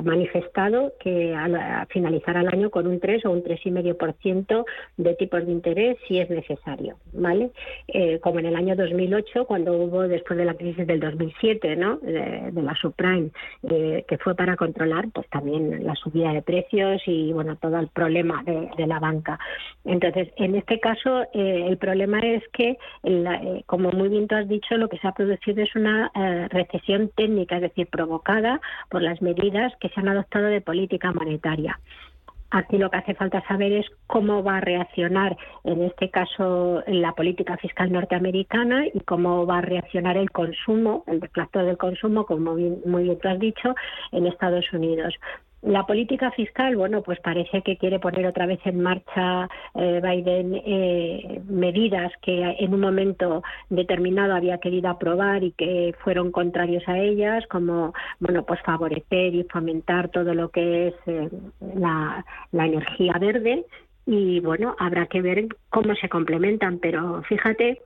manifestado 0.05 0.93
que 1.01 1.35
a, 1.35 1.87
finalizará 1.91 2.41
el 2.41 2.49
año 2.49 2.71
con 2.71 2.87
un 2.87 3.01
3 3.01 3.27
o 3.27 3.33
un 3.33 3.43
3,5% 3.43 4.65
de 4.97 5.15
tipos 5.17 5.45
de 5.45 5.53
interés 5.53 5.99
si 6.07 6.19
es 6.19 6.31
necesario, 6.31 6.97
¿vale? 7.13 7.51
Eh, 7.89 8.21
como 8.21 8.39
en 8.39 8.47
el 8.47 8.55
año 8.55 8.77
2008, 8.77 9.45
cuando 9.45 9.77
hubo 9.77 10.03
después 10.03 10.39
de 10.39 10.45
la 10.45 10.55
crisis 10.55 10.87
del 10.87 11.01
2007, 11.01 11.77
¿no? 11.77 11.97
De, 11.97 12.53
la 12.63 12.77
subprime, 12.77 13.31
eh, 13.69 14.05
que 14.07 14.19
fue 14.19 14.37
para 14.37 14.55
controlar, 14.57 15.07
pues 15.13 15.29
también 15.31 15.85
la 15.85 15.97
subida 15.97 16.33
de 16.33 16.43
precios 16.43 17.03
y 17.07 17.33
bueno 17.33 17.57
todo 17.57 17.79
el 17.81 17.89
problema 17.89 18.45
de, 18.45 18.71
de 18.77 18.87
la 18.87 19.01
banca. 19.01 19.39
Entonces 19.85 20.12
entonces, 20.13 20.35
en 20.37 20.55
este 20.55 20.79
caso, 20.79 21.23
eh, 21.33 21.67
el 21.69 21.79
problema 21.79 22.19
es 22.21 22.43
que, 22.53 22.77
eh, 23.03 23.63
como 23.67 23.91
muy 23.93 24.11
bien 24.11 24.29
tú 24.29 24.35
has 24.35 24.47
dicho, 24.47 24.77
lo 24.77 24.89
que 24.89 24.99
se 24.99 25.09
ha 25.09 25.13
producido 25.13 25.63
es 25.63 25.75
una 25.75 26.11
eh, 26.15 26.49
recesión 26.51 27.11
técnica, 27.17 27.57
es 27.57 27.63
decir, 27.63 27.87
provocada 27.87 28.61
por 28.91 29.01
las 29.01 29.23
medidas 29.23 29.73
que 29.81 29.89
se 29.89 30.01
han 30.01 30.09
adoptado 30.09 30.47
de 30.47 30.61
política 30.61 31.13
monetaria. 31.13 31.81
Aquí 32.51 32.77
lo 32.77 32.91
que 32.91 32.99
hace 32.99 33.15
falta 33.15 33.43
saber 33.49 33.73
es 33.73 33.87
cómo 34.07 34.43
va 34.43 34.59
a 34.59 34.61
reaccionar, 34.61 35.39
en 35.65 35.83
este 35.83 36.11
caso, 36.11 36.83
la 36.87 37.13
política 37.13 37.57
fiscal 37.57 37.91
norteamericana 37.91 38.87
y 38.93 39.01
cómo 39.01 39.47
va 39.47 39.59
a 39.59 39.63
reaccionar 39.63 40.19
el 40.19 40.31
consumo, 40.31 41.05
el 41.07 41.21
deflactor 41.21 41.65
del 41.65 41.79
consumo, 41.79 42.27
como 42.27 42.55
muy 42.85 43.05
bien 43.05 43.19
tú 43.19 43.29
has 43.29 43.39
dicho, 43.39 43.75
en 44.11 44.27
Estados 44.27 44.71
Unidos. 44.75 45.15
La 45.63 45.87
política 45.87 46.33
fiscal, 46.33 46.75
bueno, 46.75 47.03
pues 47.03 47.21
parece 47.21 47.63
que 47.63 47.77
quiere 47.77 48.01
poner 48.01 48.27
otra 48.27 48.47
vez 48.47 48.59
en 48.65 48.83
marcha 48.83 49.49
eh, 49.77 50.01
Biden 50.03 50.55
eh, 50.57 51.41
medidas 51.49 52.11
que 52.21 52.57
en 52.59 52.75
un 52.75 52.81
momento 52.81 53.45
determinado 53.71 54.35
había 54.35 54.59
querido 54.59 54.91
aprobar 54.91 55.45
y 55.45 55.53
que 55.53 55.95
fueron 56.03 56.33
contrarios 56.33 56.83
a 56.89 56.99
ellas, 56.99 57.47
como, 57.47 57.95
bueno, 58.19 58.45
pues 58.45 58.61
favorecer 58.63 59.37
y 59.37 59.45
fomentar 59.45 60.09
todo 60.09 60.35
lo 60.35 60.49
que 60.49 60.89
es 60.89 60.95
eh, 61.07 61.31
la, 61.77 62.25
la 62.51 62.67
energía 62.67 63.13
verde. 63.21 63.65
Y 64.05 64.41
bueno, 64.41 64.75
habrá 64.81 65.07
que 65.07 65.23
ver 65.23 65.47
cómo 65.71 65.95
se 65.95 66.09
complementan, 66.09 66.81
pero 66.81 67.23
fíjate 67.23 67.81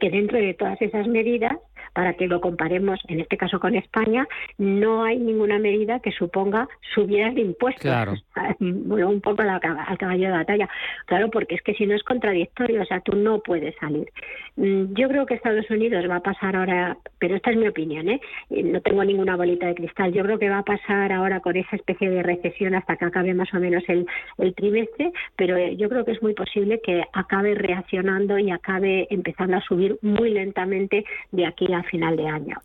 que 0.00 0.10
dentro 0.10 0.38
de 0.38 0.54
todas 0.54 0.80
esas 0.80 1.06
medidas 1.06 1.56
para 1.92 2.14
que 2.14 2.26
lo 2.26 2.40
comparemos, 2.40 3.00
en 3.08 3.20
este 3.20 3.36
caso 3.36 3.60
con 3.60 3.74
España, 3.74 4.26
no 4.56 5.04
hay 5.04 5.18
ninguna 5.18 5.58
medida 5.58 6.00
que 6.00 6.12
suponga 6.12 6.68
subidas 6.94 7.34
de 7.34 7.42
impuestos. 7.42 7.82
Claro. 7.82 8.14
Bueno, 8.60 9.08
un 9.08 9.20
poco 9.20 9.42
al 9.42 9.98
caballo 9.98 10.26
de 10.26 10.32
batalla. 10.32 10.68
Claro, 11.06 11.30
porque 11.30 11.54
es 11.54 11.62
que 11.62 11.74
si 11.74 11.86
no 11.86 11.94
es 11.94 12.02
contradictorio, 12.02 12.82
o 12.82 12.84
sea, 12.84 13.00
tú 13.00 13.14
no 13.16 13.40
puedes 13.40 13.74
salir. 13.76 14.10
Mm, 14.58 14.94
yo 14.94 15.08
creo 15.08 15.24
que 15.24 15.34
Estados 15.34 15.70
Unidos 15.70 16.04
va 16.10 16.16
a 16.16 16.20
pasar 16.20 16.56
ahora, 16.56 16.98
pero 17.20 17.36
esta 17.36 17.52
es 17.52 17.56
mi 17.56 17.68
opinión, 17.68 18.08
¿eh? 18.08 18.20
No 18.50 18.80
tengo 18.80 19.04
ninguna 19.04 19.36
bolita 19.36 19.66
de 19.66 19.76
cristal. 19.76 20.12
Yo 20.12 20.24
creo 20.24 20.38
que 20.40 20.50
va 20.50 20.58
a 20.58 20.64
pasar 20.64 21.12
ahora 21.12 21.38
con 21.38 21.56
esa 21.56 21.76
especie 21.76 22.10
de 22.10 22.24
recesión 22.24 22.74
hasta 22.74 22.96
que 22.96 23.04
acabe 23.04 23.34
más 23.34 23.54
o 23.54 23.60
menos 23.60 23.84
el, 23.86 24.04
el 24.38 24.54
trimestre, 24.56 25.12
pero 25.36 25.56
eh, 25.56 25.76
yo 25.76 25.88
creo 25.88 26.04
que 26.04 26.10
es 26.10 26.22
muy 26.22 26.34
posible 26.34 26.80
que 26.82 27.04
acabe 27.12 27.54
reaccionando 27.54 28.36
y 28.36 28.50
acabe 28.50 29.06
empezando 29.10 29.58
a 29.58 29.60
subir 29.60 29.96
muy 30.02 30.30
lentamente 30.30 31.04
de 31.30 31.46
aquí 31.46 31.72
a 31.72 31.84
final 31.84 32.16
de 32.16 32.26
año. 32.26 32.56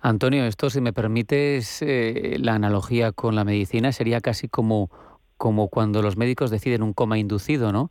Antonio, 0.00 0.46
esto, 0.46 0.70
si 0.70 0.80
me 0.80 0.94
permites 0.94 1.82
eh, 1.82 2.36
la 2.40 2.54
analogía 2.54 3.12
con 3.12 3.34
la 3.34 3.44
medicina, 3.44 3.92
sería 3.92 4.22
casi 4.22 4.48
como 4.48 4.88
como 5.38 5.68
cuando 5.68 6.02
los 6.02 6.16
médicos 6.16 6.50
deciden 6.50 6.82
un 6.82 6.92
coma 6.92 7.16
inducido, 7.18 7.72
¿no? 7.72 7.90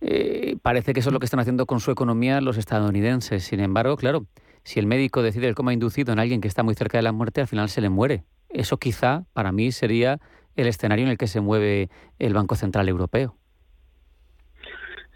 Eh, 0.00 0.56
parece 0.62 0.94
que 0.94 1.00
eso 1.00 1.10
es 1.10 1.12
lo 1.12 1.18
que 1.18 1.26
están 1.26 1.40
haciendo 1.40 1.66
con 1.66 1.80
su 1.80 1.90
economía 1.90 2.40
los 2.40 2.56
estadounidenses. 2.56 3.44
Sin 3.44 3.60
embargo, 3.60 3.96
claro, 3.96 4.26
si 4.62 4.80
el 4.80 4.86
médico 4.86 5.22
decide 5.22 5.48
el 5.48 5.54
coma 5.54 5.72
inducido 5.74 6.12
en 6.12 6.20
alguien 6.20 6.40
que 6.40 6.48
está 6.48 6.62
muy 6.62 6.74
cerca 6.74 6.96
de 6.96 7.02
la 7.02 7.12
muerte, 7.12 7.42
al 7.42 7.48
final 7.48 7.68
se 7.68 7.80
le 7.80 7.90
muere. 7.90 8.24
Eso 8.48 8.78
quizá 8.78 9.24
para 9.32 9.52
mí 9.52 9.72
sería 9.72 10.20
el 10.56 10.68
escenario 10.68 11.04
en 11.04 11.10
el 11.10 11.18
que 11.18 11.26
se 11.26 11.40
mueve 11.40 11.90
el 12.18 12.32
Banco 12.32 12.54
Central 12.54 12.88
Europeo. 12.88 13.36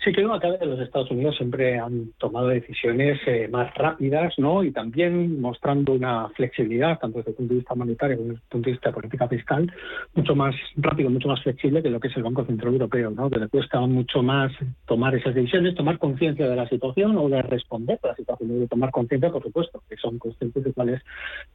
Sí, 0.05 0.13
que 0.13 0.23
acá 0.23 0.49
los 0.65 0.79
Estados 0.79 1.11
Unidos 1.11 1.37
siempre 1.37 1.77
han 1.77 2.13
tomado 2.19 2.49
decisiones 2.49 3.19
eh, 3.27 3.49
más 3.51 3.75
rápidas, 3.75 4.33
¿no? 4.39 4.63
Y 4.63 4.71
también 4.71 5.41
mostrando 5.41 5.93
una 5.93 6.29
flexibilidad, 6.37 7.01
tanto 7.01 7.19
desde 7.19 7.33
el 7.33 7.37
punto 7.37 7.55
de 7.55 7.59
vista 7.59 7.75
monetario 7.75 8.17
como 8.17 8.29
desde 8.29 8.43
el 8.45 8.49
punto 8.49 8.67
de 8.67 8.73
vista 8.73 8.89
de 8.91 8.95
política 8.95 9.29
fiscal, 9.29 9.73
mucho 10.15 10.37
más 10.37 10.55
rápido, 10.77 11.11
mucho 11.11 11.27
más 11.27 11.43
flexible 11.43 11.83
que 11.83 11.91
lo 11.91 11.99
que 11.99 12.09
es 12.09 12.17
el 12.17 12.23
Banco 12.23 12.45
Central 12.45 12.75
Europeo, 12.75 13.11
¿no? 13.11 13.29
Que 13.29 13.41
le 13.41 13.49
cuesta 13.49 13.81
mucho 13.81 14.23
más 14.23 14.53
tomar 14.87 15.17
esas 15.17 15.35
decisiones, 15.35 15.75
tomar 15.75 15.99
conciencia 15.99 16.49
de 16.49 16.55
la 16.55 16.69
situación 16.69 17.19
o 17.19 17.29
de 17.29 17.43
responder 17.43 17.99
a 18.05 18.09
la 18.09 18.15
situación, 18.15 18.61
de 18.61 18.69
tomar 18.69 18.93
conciencia, 18.93 19.33
por 19.33 19.43
supuesto, 19.43 19.83
que 19.89 19.97
son 19.97 20.19
conscientes 20.21 20.63
de 20.63 20.73
cuál 20.73 20.91
es 20.91 21.03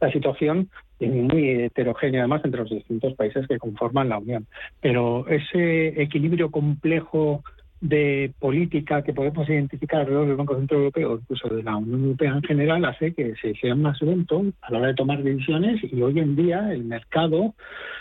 la 0.01 0.11
situación 0.11 0.69
y 0.99 1.07
muy 1.07 1.49
heterogénea 1.63 2.21
además 2.21 2.41
entre 2.43 2.59
los 2.59 2.69
distintos 2.69 3.13
países 3.13 3.47
que 3.47 3.57
conforman 3.57 4.09
la 4.09 4.17
Unión. 4.17 4.47
Pero 4.81 5.25
ese 5.29 6.01
equilibrio 6.01 6.51
complejo 6.51 7.41
de 7.83 8.31
política 8.39 9.01
que 9.01 9.13
podemos 9.13 9.47
identificar 9.49 9.99
alrededor 9.99 10.27
del 10.27 10.37
Banco 10.37 10.55
Central 10.55 10.79
Europeo, 10.79 11.19
incluso 11.19 11.53
de 11.53 11.63
la 11.63 11.75
Unión 11.75 12.03
Europea 12.03 12.31
en 12.31 12.43
general, 12.43 12.85
hace 12.85 13.13
que 13.13 13.35
se 13.35 13.53
sea 13.55 13.75
más 13.75 14.01
lento 14.01 14.41
a 14.61 14.71
la 14.71 14.79
hora 14.79 14.87
de 14.87 14.93
tomar 14.93 15.21
decisiones 15.21 15.81
y 15.83 16.01
hoy 16.01 16.17
en 16.17 16.37
día 16.37 16.71
el 16.71 16.85
mercado 16.85 17.55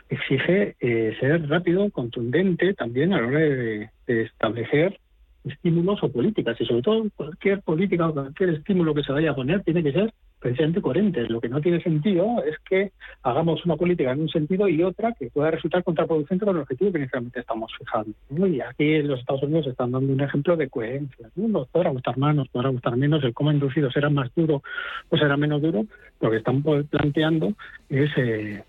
exige 0.08 0.76
eh, 0.78 1.16
ser 1.18 1.48
rápido, 1.48 1.90
contundente 1.90 2.74
también 2.74 3.12
a 3.12 3.20
la 3.20 3.26
hora 3.26 3.40
de, 3.40 3.90
establecer 4.06 5.00
estímulos 5.44 6.02
o 6.02 6.10
políticas. 6.10 6.60
Y 6.60 6.66
sobre 6.66 6.82
todo 6.82 7.06
cualquier 7.16 7.60
política 7.62 8.08
o 8.08 8.12
cualquier 8.12 8.50
estímulo 8.50 8.94
que 8.94 9.02
se 9.02 9.12
vaya 9.12 9.30
a 9.32 9.34
poner 9.34 9.62
tiene 9.62 9.82
que 9.82 9.92
ser 9.92 10.12
precisamente 10.38 10.82
coherente. 10.82 11.22
Lo 11.28 11.40
que 11.40 11.48
no 11.48 11.60
tiene 11.60 11.82
sentido 11.82 12.42
es 12.44 12.58
que 12.68 12.92
hagamos 13.22 13.64
una 13.64 13.76
política 13.76 14.12
en 14.12 14.22
un 14.22 14.28
sentido 14.28 14.68
y 14.68 14.82
otra 14.82 15.12
que 15.12 15.30
pueda 15.30 15.52
resultar 15.52 15.84
contraproducente 15.84 16.44
con 16.44 16.56
el 16.56 16.62
objetivo 16.62 16.92
que 16.92 16.98
inicialmente 16.98 17.40
estamos 17.40 17.72
fijando. 17.78 18.12
Y 18.30 18.60
aquí 18.60 18.94
en 18.94 19.08
los 19.08 19.20
Estados 19.20 19.42
Unidos 19.44 19.66
están 19.68 19.92
dando 19.92 20.12
un 20.12 20.20
ejemplo 20.20 20.56
de 20.56 20.68
coherencia. 20.68 21.30
¿no? 21.36 21.48
Nos 21.48 21.68
podrá 21.68 21.90
gustar 21.90 22.18
más, 22.18 22.34
nos 22.34 22.48
podrá 22.48 22.70
gustar 22.70 22.96
menos, 22.96 23.22
el 23.24 23.34
cómo 23.34 23.52
inducido 23.52 23.90
será 23.90 24.10
más 24.10 24.34
duro 24.34 24.62
o 25.08 25.16
será 25.16 25.36
menos 25.36 25.62
duro. 25.62 25.86
Lo 26.20 26.30
que 26.30 26.36
están 26.38 26.62
planteando 26.62 27.54
es, 27.88 28.10
eh, 28.16 28.64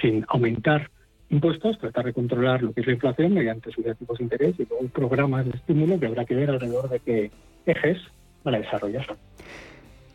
sin 0.00 0.24
aumentar 0.28 0.90
impuestos, 1.30 1.78
tratar 1.78 2.06
de 2.06 2.12
controlar 2.12 2.62
lo 2.62 2.72
que 2.72 2.80
es 2.80 2.86
la 2.86 2.94
inflación 2.94 3.34
mediante 3.34 3.70
subida 3.70 3.90
de 3.90 3.96
tipos 3.96 4.18
de 4.18 4.24
interés 4.24 4.54
y 4.58 4.66
luego 4.68 4.88
programas 4.88 5.44
de 5.44 5.52
estímulo 5.52 5.98
que 5.98 6.06
habrá 6.06 6.24
que 6.24 6.34
ver 6.34 6.50
alrededor 6.50 6.88
de 6.88 7.00
qué 7.00 7.30
ejes 7.66 7.98
para 8.42 8.58
desarrollar. 8.58 9.06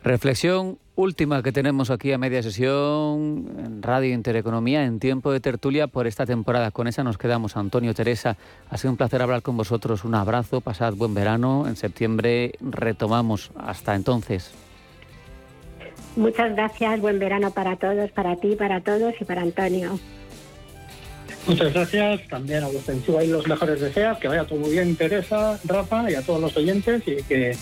Reflexión 0.02 0.78
última 0.96 1.42
que 1.42 1.50
tenemos 1.50 1.90
aquí 1.90 2.12
a 2.12 2.18
media 2.18 2.42
sesión 2.42 3.46
en 3.58 3.82
Radio 3.82 4.12
Intereconomía 4.12 4.84
en 4.84 5.00
tiempo 5.00 5.32
de 5.32 5.40
tertulia 5.40 5.86
por 5.86 6.06
esta 6.06 6.26
temporada. 6.26 6.70
Con 6.72 6.86
esa 6.88 7.02
nos 7.02 7.16
quedamos. 7.16 7.56
Antonio, 7.56 7.94
Teresa, 7.94 8.36
ha 8.68 8.76
sido 8.76 8.90
un 8.90 8.98
placer 8.98 9.22
hablar 9.22 9.40
con 9.40 9.56
vosotros. 9.56 10.04
Un 10.04 10.14
abrazo, 10.14 10.60
pasad 10.60 10.92
buen 10.92 11.14
verano. 11.14 11.66
En 11.66 11.76
septiembre 11.76 12.52
retomamos. 12.60 13.50
Hasta 13.56 13.94
entonces. 13.94 14.52
Muchas 16.16 16.54
gracias. 16.54 17.00
Buen 17.00 17.18
verano 17.18 17.50
para 17.52 17.76
todos, 17.76 18.10
para 18.10 18.36
ti, 18.36 18.56
para 18.56 18.82
todos 18.82 19.14
y 19.18 19.24
para 19.24 19.40
Antonio. 19.40 19.98
Muchas 21.46 21.72
gracias. 21.72 22.28
También 22.28 22.64
a 22.64 22.68
los 22.70 22.88
y 22.88 23.26
los 23.26 23.46
mejores 23.46 23.80
deseos. 23.80 24.18
Que 24.18 24.28
vaya 24.28 24.44
todo 24.44 24.58
muy 24.58 24.70
bien, 24.70 24.96
Teresa, 24.96 25.58
Rafa 25.64 26.10
y 26.10 26.14
a 26.14 26.22
todos 26.22 26.40
los 26.40 26.56
oyentes 26.56 27.02
y 27.06 27.22
que 27.22 27.56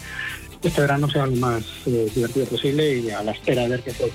este 0.62 0.81
verano 0.81 1.11
sea 1.11 1.27
lo 1.27 1.37
más 1.37 1.64
eh, 1.87 2.09
divertido 2.14 2.47
posible 2.47 2.99
y 2.99 3.11
a 3.11 3.23
la 3.23 3.33
espera 3.33 3.62
de 3.62 3.68
ver 3.68 3.81
qué 3.81 3.90
se 3.90 4.05